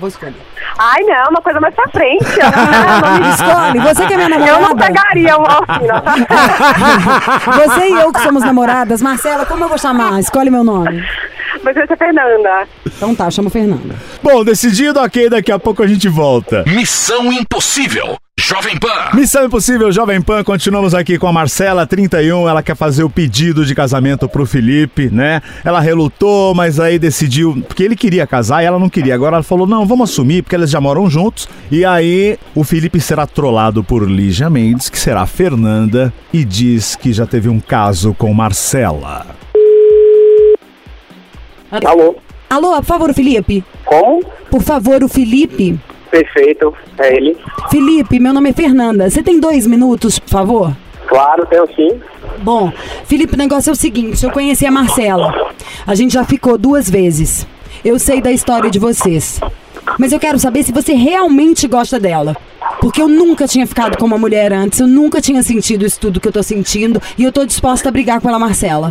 vou 0.01 0.09
escolher. 0.09 0.35
Ai, 0.79 1.03
não, 1.03 1.31
uma 1.31 1.41
coisa 1.43 1.61
mais 1.61 1.75
pra 1.75 1.89
frente. 1.89 2.25
Me 3.21 3.29
escolhe, 3.31 3.79
você 3.81 4.07
que 4.07 4.15
é 4.15 4.17
minha 4.17 4.29
Eu 4.31 4.61
não 4.61 4.61
namorada. 4.63 4.87
pegaria 4.87 5.37
uma 5.37 5.49
alcina, 5.55 6.01
tá? 6.01 6.15
Você 7.53 7.89
e 7.89 7.93
eu 7.93 8.13
que 8.13 8.21
somos 8.21 8.43
namoradas. 8.45 9.01
Marcela, 9.03 9.47
como 9.47 9.65
eu 9.65 9.69
vou 9.69 9.79
chamar? 9.79 10.19
Escolhe 10.21 10.51
meu 10.51 10.65
nome. 10.65 11.05
Mas 11.65 11.75
vai 11.75 11.87
ser 11.87 11.97
Fernanda. 11.97 12.69
Então 12.87 13.15
tá, 13.15 13.31
chama 13.31 13.49
Fernanda. 13.49 13.95
Bom, 14.23 14.45
decidido, 14.45 15.01
ok, 15.01 15.31
daqui 15.31 15.51
a 15.51 15.59
pouco 15.59 15.83
a 15.83 15.87
gente 15.87 16.09
volta. 16.09 16.63
Missão 16.67 17.33
Impossível. 17.33 18.17
Jovem 18.39 18.77
Pan. 18.77 19.15
Missão 19.15 19.47
Impossível 19.47 19.91
Jovem 19.91 20.21
Pan, 20.21 20.45
continuamos 20.45 20.93
aqui 20.93 21.19
com 21.19 21.27
a 21.27 21.33
Marcela, 21.33 21.87
31, 21.87 22.49
ela 22.49 22.63
quer 22.63 22.77
fazer 22.77 23.05
o 23.05 23.09
pedido 23.09 23.65
de 23.65 23.75
casamento 23.75 24.29
pro 24.29 24.45
Felipe, 24.45 25.09
né? 25.09 25.41
Ela 25.65 25.81
relutou, 25.81 26.55
mas 26.55 26.79
aí 26.79 26.99
decidiu, 26.99 27.63
porque 27.67 27.83
ele 27.83 27.97
queria 27.97 28.27
casar 28.27 28.63
e 28.63 28.67
ela 28.67 28.79
não 28.79 28.91
queria. 28.91 29.15
Agora 29.15 29.37
ela 29.37 29.43
falou, 29.43 29.67
não, 29.67 29.87
vamos 29.87 30.11
assumir, 30.11 30.43
porque 30.43 30.57
eles 30.57 30.69
já 30.69 30.81
moram 30.81 31.09
juntos. 31.09 31.49
E 31.71 31.85
aí 31.85 32.37
o 32.55 32.63
Felipe 32.63 33.01
será 33.01 33.27
trollado 33.27 33.83
por 33.83 34.07
Lígia 34.07 34.51
Mendes, 34.51 34.91
que 34.91 34.99
será 34.99 35.25
Fernanda, 35.27 36.13
e 36.33 36.45
diz 36.45 36.97
que 36.97 37.13
já 37.13 37.27
teve 37.27 37.49
um 37.49 37.61
caso 37.61 38.13
com 38.13 38.35
Marcela. 38.35 39.44
Alô? 41.85 42.15
Alô, 42.49 42.77
por 42.77 42.85
favor, 42.85 43.15
Felipe. 43.15 43.65
Como? 43.85 44.23
Por 44.51 44.63
favor, 44.63 45.03
o 45.03 45.09
Felipe. 45.09 45.79
Perfeito, 46.11 46.73
é 46.99 47.17
ele. 47.17 47.37
Felipe, 47.71 48.21
meu 48.21 48.33
nome 48.33 48.51
é 48.51 48.53
Fernanda. 48.53 49.11
Você 49.11 49.23
tem 49.23 49.41
dois 49.41 49.67
minutos, 49.67 50.19
por 50.19 50.31
favor? 50.31 50.77
Claro, 51.09 51.45
tenho 51.47 51.67
sim. 51.75 52.01
Bom, 52.39 52.73
Felipe, 53.05 53.35
o 53.35 53.39
negócio 53.39 53.71
é 53.71 53.73
o 53.73 53.77
seguinte: 53.77 54.25
eu 54.25 54.31
conheci 54.31 54.65
a 54.65 54.71
Marcela. 54.71 55.53
A 55.87 55.95
gente 55.95 56.15
já 56.15 56.25
ficou 56.25 56.57
duas 56.57 56.89
vezes. 56.89 57.47
Eu 57.85 57.99
sei 57.99 58.21
da 58.21 58.31
história 58.31 58.71
de 58.71 58.79
vocês. 58.79 59.41
Mas 59.99 60.13
eu 60.13 60.21
quero 60.21 60.39
saber 60.39 60.63
se 60.63 60.73
você 60.73 60.95
realmente 60.95 61.67
gosta 61.67 61.99
dela. 61.99 62.37
Porque 62.81 63.01
eu 63.01 63.09
nunca 63.09 63.47
tinha 63.47 63.67
ficado 63.67 63.97
com 63.99 64.07
uma 64.07 64.19
mulher 64.19 64.53
antes, 64.53 64.81
eu 64.81 64.87
nunca 64.87 65.21
tinha 65.21 65.43
sentido 65.43 65.85
isso 65.85 65.99
tudo 66.01 66.21
que 66.21 66.29
eu 66.29 66.33
tô 66.33 66.43
sentindo 66.43 67.01
e 67.17 67.25
eu 67.25 67.33
tô 67.33 67.45
disposta 67.45 67.89
a 67.89 67.93
brigar 67.93 68.21
pela 68.21 68.39
Marcela. 68.39 68.91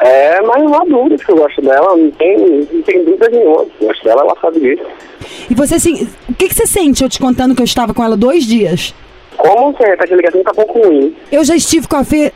É, 0.00 0.40
mas 0.42 0.62
não 0.62 0.74
há 0.74 0.84
dúvida 0.84 1.22
que 1.24 1.30
eu 1.32 1.36
gosto 1.36 1.60
dela, 1.60 1.96
não 1.96 2.10
tem, 2.12 2.38
não 2.38 2.82
tem 2.82 3.04
dúvida 3.04 3.28
nenhuma. 3.30 3.66
Eu 3.80 3.86
gosto 3.88 4.04
dela, 4.04 4.22
ela 4.22 4.36
sabe 4.40 4.60
disso. 4.60 4.84
E 5.50 5.54
você, 5.54 5.74
assim, 5.74 6.08
o 6.28 6.34
que, 6.34 6.48
que 6.48 6.54
você 6.54 6.66
sente 6.66 7.02
eu 7.02 7.08
te 7.08 7.18
contando 7.18 7.54
que 7.54 7.60
eu 7.60 7.64
estava 7.64 7.92
com 7.92 8.04
ela 8.04 8.16
dois 8.16 8.44
dias? 8.44 8.94
Como 9.36 9.72
você 9.72 9.96
tá 9.96 10.04
de 10.04 10.14
ligação 10.14 10.42
tá 10.42 10.52
um 10.52 10.54
pouco 10.54 10.86
ruim? 10.86 11.14
Eu 11.30 11.44
já 11.44 11.56
estive 11.56 11.88
com 11.88 11.96
a 11.96 12.04
Fê. 12.04 12.32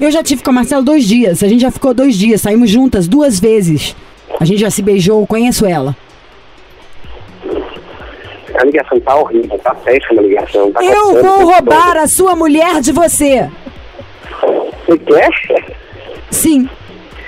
Eu 0.00 0.10
já 0.10 0.22
tive 0.22 0.42
com 0.42 0.50
a 0.50 0.52
Marcela 0.52 0.82
dois 0.82 1.04
dias. 1.04 1.42
A 1.42 1.48
gente 1.48 1.60
já 1.60 1.70
ficou 1.70 1.92
dois 1.92 2.16
dias, 2.16 2.40
saímos 2.40 2.70
juntas 2.70 3.06
duas 3.06 3.38
vezes. 3.38 3.94
A 4.38 4.44
gente 4.44 4.60
já 4.60 4.70
se 4.70 4.82
beijou, 4.82 5.26
conheço 5.26 5.66
ela. 5.66 5.94
A 8.54 8.64
ligação 8.64 8.98
tá 9.00 9.16
horrível, 9.16 9.58
tá 9.58 9.74
péssima 9.74 10.20
a 10.20 10.24
ligação. 10.24 10.72
Tá 10.72 10.84
Eu 10.84 11.22
vou 11.22 11.52
roubar 11.52 11.96
a 11.96 12.06
sua 12.06 12.34
mulher 12.34 12.80
de 12.80 12.92
você. 12.92 13.48
todo. 14.40 14.74
Você 14.86 14.98
quer? 14.98 15.76
Sim. 16.30 16.68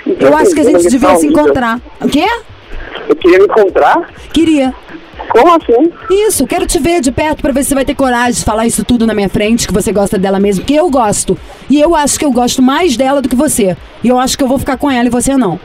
Eu 0.05 0.35
acho 0.35 0.53
que 0.53 0.61
a 0.61 0.63
gente 0.63 0.87
devia 0.89 1.15
se 1.15 1.27
encontrar. 1.27 1.79
O 2.01 2.07
quê? 2.07 2.25
Eu 3.07 3.15
queria 3.15 3.39
me 3.39 3.45
encontrar? 3.45 4.09
Queria. 4.33 4.73
Como 5.29 5.55
assim? 5.55 5.91
Isso, 6.09 6.45
quero 6.45 6.65
te 6.65 6.79
ver 6.79 7.01
de 7.01 7.11
perto 7.11 7.41
pra 7.41 7.51
ver 7.51 7.63
se 7.63 7.69
você 7.69 7.75
vai 7.75 7.85
ter 7.85 7.95
coragem 7.95 8.33
de 8.33 8.43
falar 8.43 8.65
isso 8.65 8.83
tudo 8.83 9.07
na 9.07 9.13
minha 9.13 9.29
frente, 9.29 9.67
que 9.67 9.73
você 9.73 9.91
gosta 9.91 10.17
dela 10.17 10.39
mesmo, 10.39 10.63
porque 10.63 10.73
eu 10.73 10.89
gosto. 10.89 11.37
E 11.69 11.79
eu 11.79 11.95
acho 11.95 12.19
que 12.19 12.25
eu 12.25 12.31
gosto 12.31 12.61
mais 12.61 12.97
dela 12.97 13.21
do 13.21 13.29
que 13.29 13.35
você. 13.35 13.77
E 14.03 14.09
eu 14.09 14.19
acho 14.19 14.37
que 14.37 14.43
eu 14.43 14.47
vou 14.47 14.59
ficar 14.59 14.77
com 14.77 14.91
ela 14.91 15.07
e 15.07 15.11
você 15.11 15.37
não. 15.37 15.59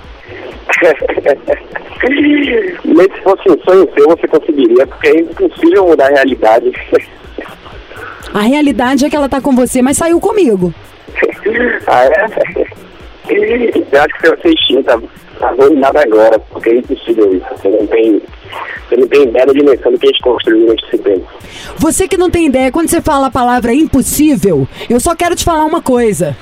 Nem 2.84 3.12
se 3.12 3.20
fosse 3.22 3.50
um 3.50 3.58
sonho 3.64 3.88
seu, 3.94 4.08
você 4.08 4.28
conseguiria, 4.28 4.86
porque 4.86 5.08
é 5.08 5.20
impossível 5.20 5.88
mudar 5.88 6.06
a 6.06 6.10
realidade. 6.10 6.72
A 8.32 8.42
realidade 8.42 9.04
é 9.04 9.10
que 9.10 9.16
ela 9.16 9.28
tá 9.28 9.40
com 9.40 9.54
você, 9.56 9.82
mas 9.82 9.96
saiu 9.96 10.20
comigo. 10.20 10.72
ah, 11.86 12.04
é? 12.04 12.67
Eu 13.34 14.02
acho 14.02 14.18
que 14.20 14.28
você 14.30 14.48
extinta 14.50 15.00
tá 15.38 15.48
arruinado 15.48 15.98
agora, 15.98 16.38
porque 16.38 16.70
é 16.70 16.76
impossível 16.76 17.34
isso. 17.34 17.46
Você 17.50 17.68
não 17.68 17.86
tem, 17.86 18.22
você 18.88 18.96
não 18.96 19.08
tem 19.08 19.22
ideia 19.22 19.46
da 19.46 19.52
dimensão 19.52 19.92
do 19.92 19.98
que 19.98 20.06
a 20.06 20.10
gente 20.10 20.22
construiu 20.22 20.60
durante 20.60 20.84
esse 20.86 20.98
tempo. 20.98 21.26
Você 21.76 22.08
que 22.08 22.16
não 22.16 22.30
tem 22.30 22.46
ideia, 22.46 22.72
quando 22.72 22.88
você 22.88 23.00
fala 23.00 23.28
a 23.28 23.30
palavra 23.30 23.72
impossível, 23.72 24.66
eu 24.88 24.98
só 24.98 25.14
quero 25.14 25.36
te 25.36 25.44
falar 25.44 25.64
uma 25.64 25.82
coisa. 25.82 26.36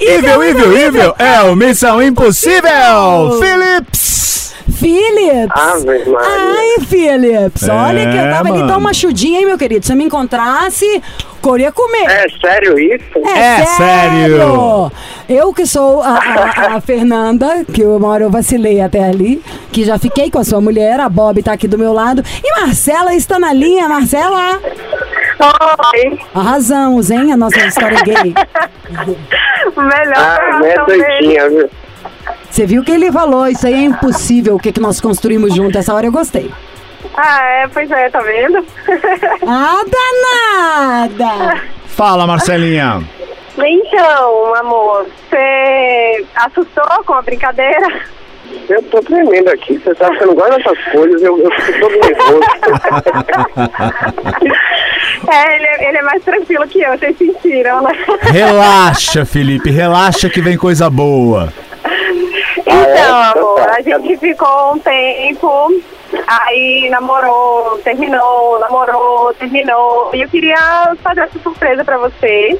Evil, 0.00 0.42
evil, 0.42 0.76
evil, 0.76 1.14
é 1.18 1.42
o 1.42 1.54
Missão 1.54 2.02
Impossível! 2.02 3.38
Philips! 3.40 4.54
Phillips! 4.80 5.50
Ave 5.50 5.84
Maria. 6.10 6.18
Ai, 6.18 6.84
Phillips! 6.86 7.68
Olha 7.68 8.10
que 8.10 8.16
eu 8.16 8.30
tava 8.30 8.48
ali 8.48 8.58
mano. 8.58 8.72
tão 8.72 8.80
machudinha, 8.80 9.40
hein, 9.40 9.46
meu 9.46 9.58
querido? 9.58 9.84
Se 9.84 9.92
eu 9.92 9.96
me 9.96 10.04
encontrasse, 10.04 11.02
queria 11.42 11.72
comer. 11.72 12.04
É 12.08 12.26
sério 12.40 12.78
isso? 12.78 13.18
É 13.26 13.64
sério. 13.66 14.90
Eu 15.28 15.52
que 15.54 15.64
sou 15.66 16.02
a, 16.02 16.18
a- 16.18 16.76
a 16.76 16.80
Fernanda, 16.80 17.64
que 17.72 17.84
uma 17.84 18.08
hora 18.08 18.24
eu 18.24 18.30
vacilei 18.30 18.80
até 18.80 19.04
ali, 19.04 19.42
que 19.72 19.84
já 19.84 19.98
fiquei 19.98 20.30
com 20.30 20.38
a 20.38 20.44
sua 20.44 20.60
mulher, 20.60 20.98
a 21.00 21.08
Bob 21.08 21.42
tá 21.42 21.52
aqui 21.52 21.66
do 21.68 21.78
meu 21.78 21.92
lado. 21.92 22.22
E 22.42 22.60
Marcela 22.60 23.14
está 23.14 23.38
na 23.38 23.52
linha. 23.52 23.88
Marcela, 23.88 24.60
Oi. 25.94 26.18
arrasamos, 26.34 27.10
hein? 27.10 27.32
A 27.32 27.36
nossa 27.36 27.58
história 27.60 28.02
gay. 28.02 28.34
Melhor 29.76 30.16
Ah, 30.16 30.58
né, 30.60 30.74
doidinha, 30.86 31.48
viu? 31.48 31.70
Você 32.50 32.66
viu 32.66 32.82
que 32.82 32.90
ele 32.90 33.12
falou, 33.12 33.46
isso 33.46 33.66
aí 33.66 33.74
é 33.74 33.82
impossível, 33.84 34.56
o 34.56 34.58
que, 34.58 34.72
que 34.72 34.80
nós 34.80 35.00
construímos 35.00 35.54
junto. 35.54 35.78
Essa 35.78 35.94
hora 35.94 36.06
eu 36.06 36.12
gostei. 36.12 36.50
Ah, 37.22 37.42
é, 37.42 37.68
pois 37.68 37.90
é, 37.90 38.08
tá 38.08 38.20
vendo? 38.20 38.64
Ah, 39.46 39.82
danada! 41.18 41.60
Fala, 41.86 42.26
Marcelinha. 42.26 43.02
então, 43.58 44.54
amor, 44.54 45.06
você 45.28 46.24
assustou 46.36 47.04
com 47.04 47.12
a 47.14 47.22
brincadeira? 47.22 48.00
Eu 48.68 48.82
tô 48.84 49.00
tremendo 49.02 49.48
aqui. 49.50 49.76
Você 49.78 49.94
sabe 49.96 50.16
que 50.16 50.24
eu 50.24 50.28
não 50.28 50.34
gosto 50.34 50.56
dessas 50.56 50.78
coisas. 50.92 51.22
Eu, 51.22 51.38
eu 51.38 51.50
fico 51.52 51.80
todo 51.80 52.00
nervoso. 52.00 52.40
É, 55.30 55.56
ele, 55.56 55.66
é- 55.66 55.88
ele 55.88 55.98
é 55.98 56.02
mais 56.02 56.22
tranquilo 56.24 56.66
que 56.66 56.80
eu, 56.80 56.96
vocês 56.98 57.16
sentiram, 57.16 57.82
né? 57.82 57.92
Relaxa, 58.22 59.24
Felipe, 59.24 59.70
relaxa 59.70 60.28
que 60.30 60.40
vem 60.40 60.56
coisa 60.56 60.88
boa. 60.88 61.52
Então, 62.58 62.74
Ah, 62.74 62.88
é? 62.88 63.02
amor, 63.02 63.60
Então 63.60 63.64
tá. 63.64 63.76
a 63.76 63.82
gente 63.82 64.16
ficou 64.18 64.74
um 64.74 64.78
tempo, 64.78 65.82
aí 66.26 66.88
namorou, 66.90 67.78
terminou, 67.78 68.58
namorou, 68.58 69.32
terminou. 69.34 70.10
E 70.14 70.22
eu 70.22 70.28
queria 70.28 70.94
fazer 71.02 71.22
essa 71.22 71.38
surpresa 71.40 71.84
pra 71.84 71.98
você. 71.98 72.58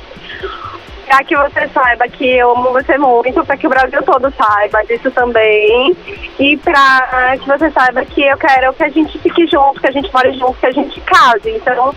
Pra 1.06 1.24
que 1.24 1.36
você 1.36 1.68
saiba 1.74 2.06
que 2.06 2.36
eu 2.36 2.52
amo 2.52 2.72
você 2.72 2.96
muito, 2.96 3.44
pra 3.44 3.56
que 3.56 3.66
o 3.66 3.70
Brasil 3.70 4.00
todo 4.04 4.32
saiba 4.32 4.84
disso 4.84 5.10
também. 5.10 5.96
E 6.38 6.56
pra 6.58 7.36
que 7.36 7.48
você 7.48 7.68
saiba 7.70 8.04
que 8.04 8.22
eu 8.22 8.38
quero 8.38 8.72
que 8.74 8.84
a 8.84 8.88
gente 8.88 9.18
fique 9.18 9.46
junto, 9.48 9.80
que 9.80 9.88
a 9.88 9.90
gente 9.90 10.12
more 10.12 10.32
junto, 10.38 10.58
que 10.60 10.66
a 10.66 10.70
gente 10.70 11.00
case. 11.00 11.50
Então, 11.50 11.92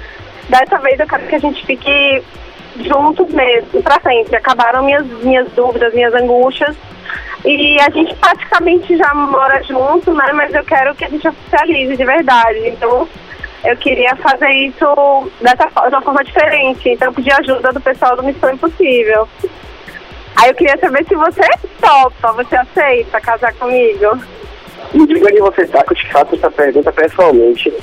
dessa 0.49 0.77
vez 0.79 0.99
eu 0.99 1.07
quero 1.07 1.27
que 1.27 1.35
a 1.35 1.39
gente 1.39 1.63
fique 1.63 2.23
juntos 2.81 3.31
mesmo, 3.31 3.83
pra 3.83 3.99
sempre. 4.01 4.35
Acabaram 4.35 4.83
minhas, 4.83 5.05
minhas 5.05 5.47
dúvidas, 5.51 5.93
minhas 5.93 6.13
angústias. 6.15 6.75
E 7.45 7.77
a 7.81 7.89
gente 7.89 8.15
praticamente 8.15 8.95
já 8.95 9.13
mora 9.13 9.61
junto, 9.63 10.13
né? 10.13 10.31
Mas 10.33 10.53
eu 10.53 10.63
quero 10.63 10.95
que 10.95 11.03
a 11.03 11.09
gente 11.09 11.27
oficialize 11.27 11.97
de 11.97 12.05
verdade. 12.05 12.69
Então, 12.69 13.07
eu 13.65 13.77
queria 13.77 14.15
fazer 14.15 14.49
isso 14.49 15.31
dessa 15.41 15.69
forma, 15.69 15.89
de 15.89 15.95
uma 15.95 16.01
forma 16.01 16.23
diferente. 16.23 16.89
Então, 16.89 17.09
eu 17.09 17.13
pedi 17.13 17.31
ajuda 17.31 17.73
do 17.73 17.81
pessoal 17.81 18.15
do 18.15 18.23
Missão 18.23 18.53
Impossível. 18.53 19.27
Aí 20.35 20.49
eu 20.49 20.55
queria 20.55 20.77
saber 20.77 21.05
se 21.05 21.15
você 21.15 21.47
topa, 21.79 22.31
você 22.33 22.55
aceita 22.55 23.21
casar 23.21 23.53
comigo? 23.53 24.17
Me 24.93 25.07
diga 25.07 25.27
onde 25.27 25.39
você 25.39 25.65
tá, 25.67 25.83
que 25.83 25.93
eu 25.93 25.97
te 25.97 26.11
faço 26.11 26.35
essa 26.35 26.51
pergunta 26.51 26.91
pessoalmente. 26.91 27.73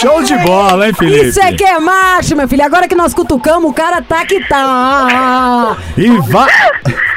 Show 0.00 0.22
de 0.22 0.36
bola, 0.38 0.79
hein, 0.90 0.94
Felipe? 0.94 1.26
Isso 1.26 1.40
é 1.40 1.52
que 1.52 1.64
é 1.64 1.78
macho, 1.78 2.36
meu 2.36 2.48
filho. 2.48 2.64
Agora 2.64 2.86
que 2.86 2.94
nós 2.94 3.14
cutucamos, 3.14 3.70
o 3.70 3.74
cara 3.74 4.02
tá 4.02 4.24
que 4.24 4.40
tá. 4.48 5.76
E 5.96 6.08
vai. 6.20 6.50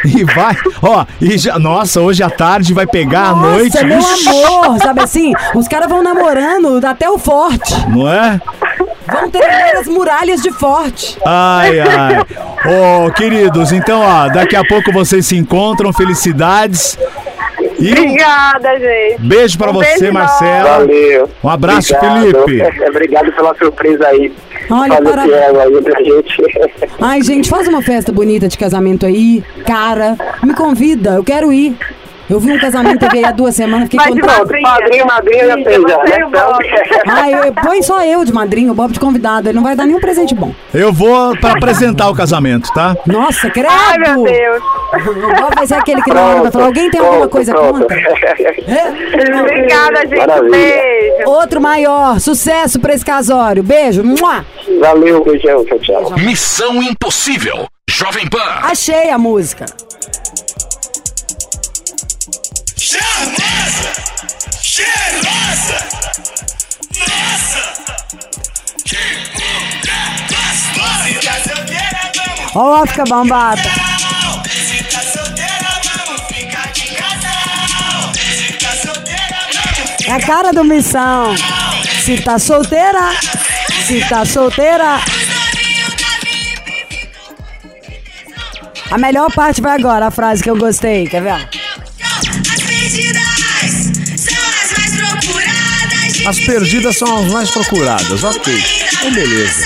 E 0.05 0.23
vai. 0.23 0.55
Ó, 0.81 1.05
e 1.21 1.37
já. 1.37 1.57
Nossa, 1.59 2.01
hoje 2.01 2.23
à 2.23 2.29
tarde 2.29 2.73
vai 2.73 2.85
pegar 2.85 3.29
à 3.29 3.35
noite. 3.35 3.81
Nossa, 3.83 4.23
meu 4.23 4.47
amor, 4.47 4.79
sabe 4.79 5.01
assim? 5.01 5.33
Os 5.55 5.67
caras 5.67 5.89
vão 5.89 6.03
namorando 6.03 6.85
até 6.85 7.09
o 7.09 7.17
forte. 7.17 7.73
Não 7.89 8.07
é? 8.07 8.39
Vão 9.07 9.29
ter 9.29 9.43
as 9.77 9.87
muralhas 9.87 10.41
de 10.41 10.51
forte. 10.51 11.17
Ai, 11.25 11.79
ai. 11.79 12.25
Ô, 12.65 13.11
queridos, 13.11 13.71
então, 13.71 14.01
ó, 14.01 14.29
daqui 14.29 14.55
a 14.55 14.63
pouco 14.63 14.91
vocês 14.91 15.25
se 15.25 15.35
encontram. 15.35 15.91
Felicidades. 15.93 16.97
E 17.83 17.89
um 17.89 17.91
Obrigada, 17.91 18.79
gente. 18.79 19.21
beijo 19.21 19.57
pra 19.57 19.71
Um 19.71 19.73
você, 19.73 19.99
beijo 19.99 20.13
Marcela. 20.13 20.77
Valeu. 20.79 21.29
Um 21.43 21.49
abraço, 21.49 21.93
Obrigado. 21.95 22.45
Felipe. 22.45 22.87
Obrigado 22.89 23.31
pela 23.33 23.55
surpresa 23.55 24.07
aí. 24.07 24.31
Olha, 24.69 24.95
Fazer 24.95 25.33
aí 25.35 25.81
pra 25.81 26.01
gente. 26.01 26.43
Ai, 27.01 27.21
gente, 27.21 27.49
faz 27.49 27.67
uma 27.67 27.81
festa 27.81 28.11
bonita 28.11 28.47
de 28.47 28.57
casamento 28.57 29.05
aí. 29.05 29.43
Cara, 29.65 30.15
me 30.41 30.53
convida, 30.53 31.11
eu 31.15 31.23
quero 31.23 31.51
ir. 31.51 31.75
Eu 32.29 32.39
vi 32.39 32.51
um 32.51 32.59
casamento 32.59 32.99
teve 32.99 33.17
aí 33.17 33.25
há 33.25 33.31
duas 33.31 33.55
semanas, 33.55 33.89
fiquei 33.89 33.99
volta. 33.99 34.45
Pronto, 34.45 34.61
padrinho, 34.61 35.05
madrinha 35.05 35.47
já 35.47 35.53
fez 35.55 35.81
já, 35.81 36.03
Então, 36.19 37.29
eu, 37.45 37.53
põe 37.53 37.81
só 37.81 38.03
eu 38.05 38.23
de 38.23 38.31
madrinho, 38.33 38.71
o 38.71 38.75
Bob 38.75 38.93
de 38.93 38.99
convidado. 38.99 39.49
Ele 39.49 39.55
não 39.55 39.63
vai 39.63 39.75
dar 39.75 39.85
nenhum 39.85 39.99
presente 39.99 40.33
bom. 40.33 40.53
Eu 40.73 40.93
vou 40.93 41.37
pra 41.37 41.51
apresentar 41.51 42.09
o 42.09 42.15
casamento, 42.15 42.71
tá? 42.73 42.95
Nossa, 43.05 43.49
credo! 43.49 43.69
Ai, 43.69 43.97
meu 43.97 44.23
Deus. 44.23 44.63
O 44.93 45.41
Bob 45.41 45.55
vai 45.55 45.67
ser 45.67 45.75
aquele 45.75 46.01
que 46.01 46.11
hora 46.11 46.41
vai 46.41 46.51
falar, 46.51 46.65
alguém 46.65 46.89
tem 46.89 46.99
alguma 46.99 47.27
pronto, 47.27 47.31
coisa 47.31 47.51
pronto. 47.53 47.79
contra? 47.79 47.97
É? 48.63 49.39
Obrigada, 49.41 50.01
gente. 50.01 50.17
Maravilha. 50.17 50.49
Beijo. 50.51 51.29
Outro 51.29 51.61
maior, 51.61 52.19
sucesso 52.19 52.79
pra 52.79 52.93
esse 52.93 53.05
casório. 53.05 53.61
Beijo. 53.61 54.03
Mua! 54.03 54.45
Valeu, 54.79 55.23
beijão, 55.23 55.63
tchau, 55.65 55.79
tchau. 55.79 56.13
Missão 56.17 56.81
Impossível. 56.81 57.67
Jovem 57.89 58.27
Pan. 58.27 58.39
Achei 58.63 59.09
a 59.09 59.17
música. 59.17 59.65
Cheirosa! 64.73 65.77
Nossa! 66.97 67.63
Que 68.83 68.97
mulher 69.29 70.17
gostosa! 70.31 71.03
Se 71.03 71.13
tá 71.19 71.33
solteira, 71.43 72.11
vamos 72.15 72.55
Ó, 72.55 72.87
fica 72.87 73.03
bombada. 73.03 73.61
casal! 73.61 74.43
Se 74.49 74.83
tá 74.85 74.99
solteira, 74.99 75.79
vamos 75.85 76.21
ficar 76.23 76.71
de 76.71 76.87
casal! 76.87 78.13
Se 78.15 78.53
tá 78.53 78.71
solteira, 78.71 79.37
vamos 79.53 80.07
É 80.07 80.11
a 80.11 80.19
cara 80.19 80.51
do 80.51 80.63
missão. 80.63 81.35
Se 82.03 82.17
tá 82.23 82.39
solteira, 82.39 83.11
se 83.85 84.03
tá 84.09 84.25
solteira. 84.25 84.99
A 88.89 88.97
melhor 88.97 89.31
parte 89.31 89.61
vai 89.61 89.75
agora, 89.75 90.07
a 90.07 90.11
frase 90.11 90.41
que 90.41 90.49
eu 90.49 90.57
gostei, 90.57 91.07
quer 91.07 91.21
ver? 91.21 91.62
As 96.25 96.39
perdidas 96.39 96.97
são 96.97 97.17
as 97.19 97.31
mais 97.31 97.51
procuradas, 97.51 98.23
ok. 98.23 98.53
Então, 98.93 99.11
beleza. 99.11 99.65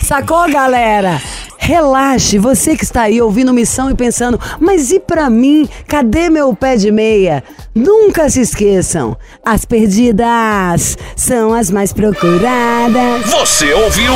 Sacou, 0.00 0.50
galera? 0.50 1.20
Relaxe, 1.58 2.38
você 2.38 2.76
que 2.76 2.84
está 2.84 3.02
aí 3.02 3.20
ouvindo 3.20 3.52
missão 3.52 3.90
e 3.90 3.94
pensando, 3.94 4.40
mas 4.58 4.90
e 4.92 5.00
pra 5.00 5.28
mim? 5.28 5.68
Cadê 5.86 6.30
meu 6.30 6.54
pé 6.54 6.76
de 6.76 6.90
meia? 6.90 7.44
Nunca 7.74 8.30
se 8.30 8.40
esqueçam, 8.40 9.16
as 9.44 9.64
perdidas 9.64 10.96
são 11.14 11.52
as 11.52 11.70
mais 11.70 11.92
procuradas. 11.92 13.26
Você 13.26 13.72
ouviu? 13.74 14.12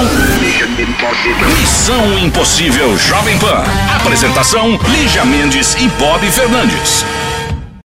Missão 1.60 2.18
Impossível 2.20 2.96
Jovem 2.96 3.38
Pan. 3.38 3.64
Apresentação: 3.96 4.78
Lígia 4.88 5.24
Mendes 5.24 5.74
e 5.74 5.88
Bob 5.98 6.24
Fernandes. 6.30 7.04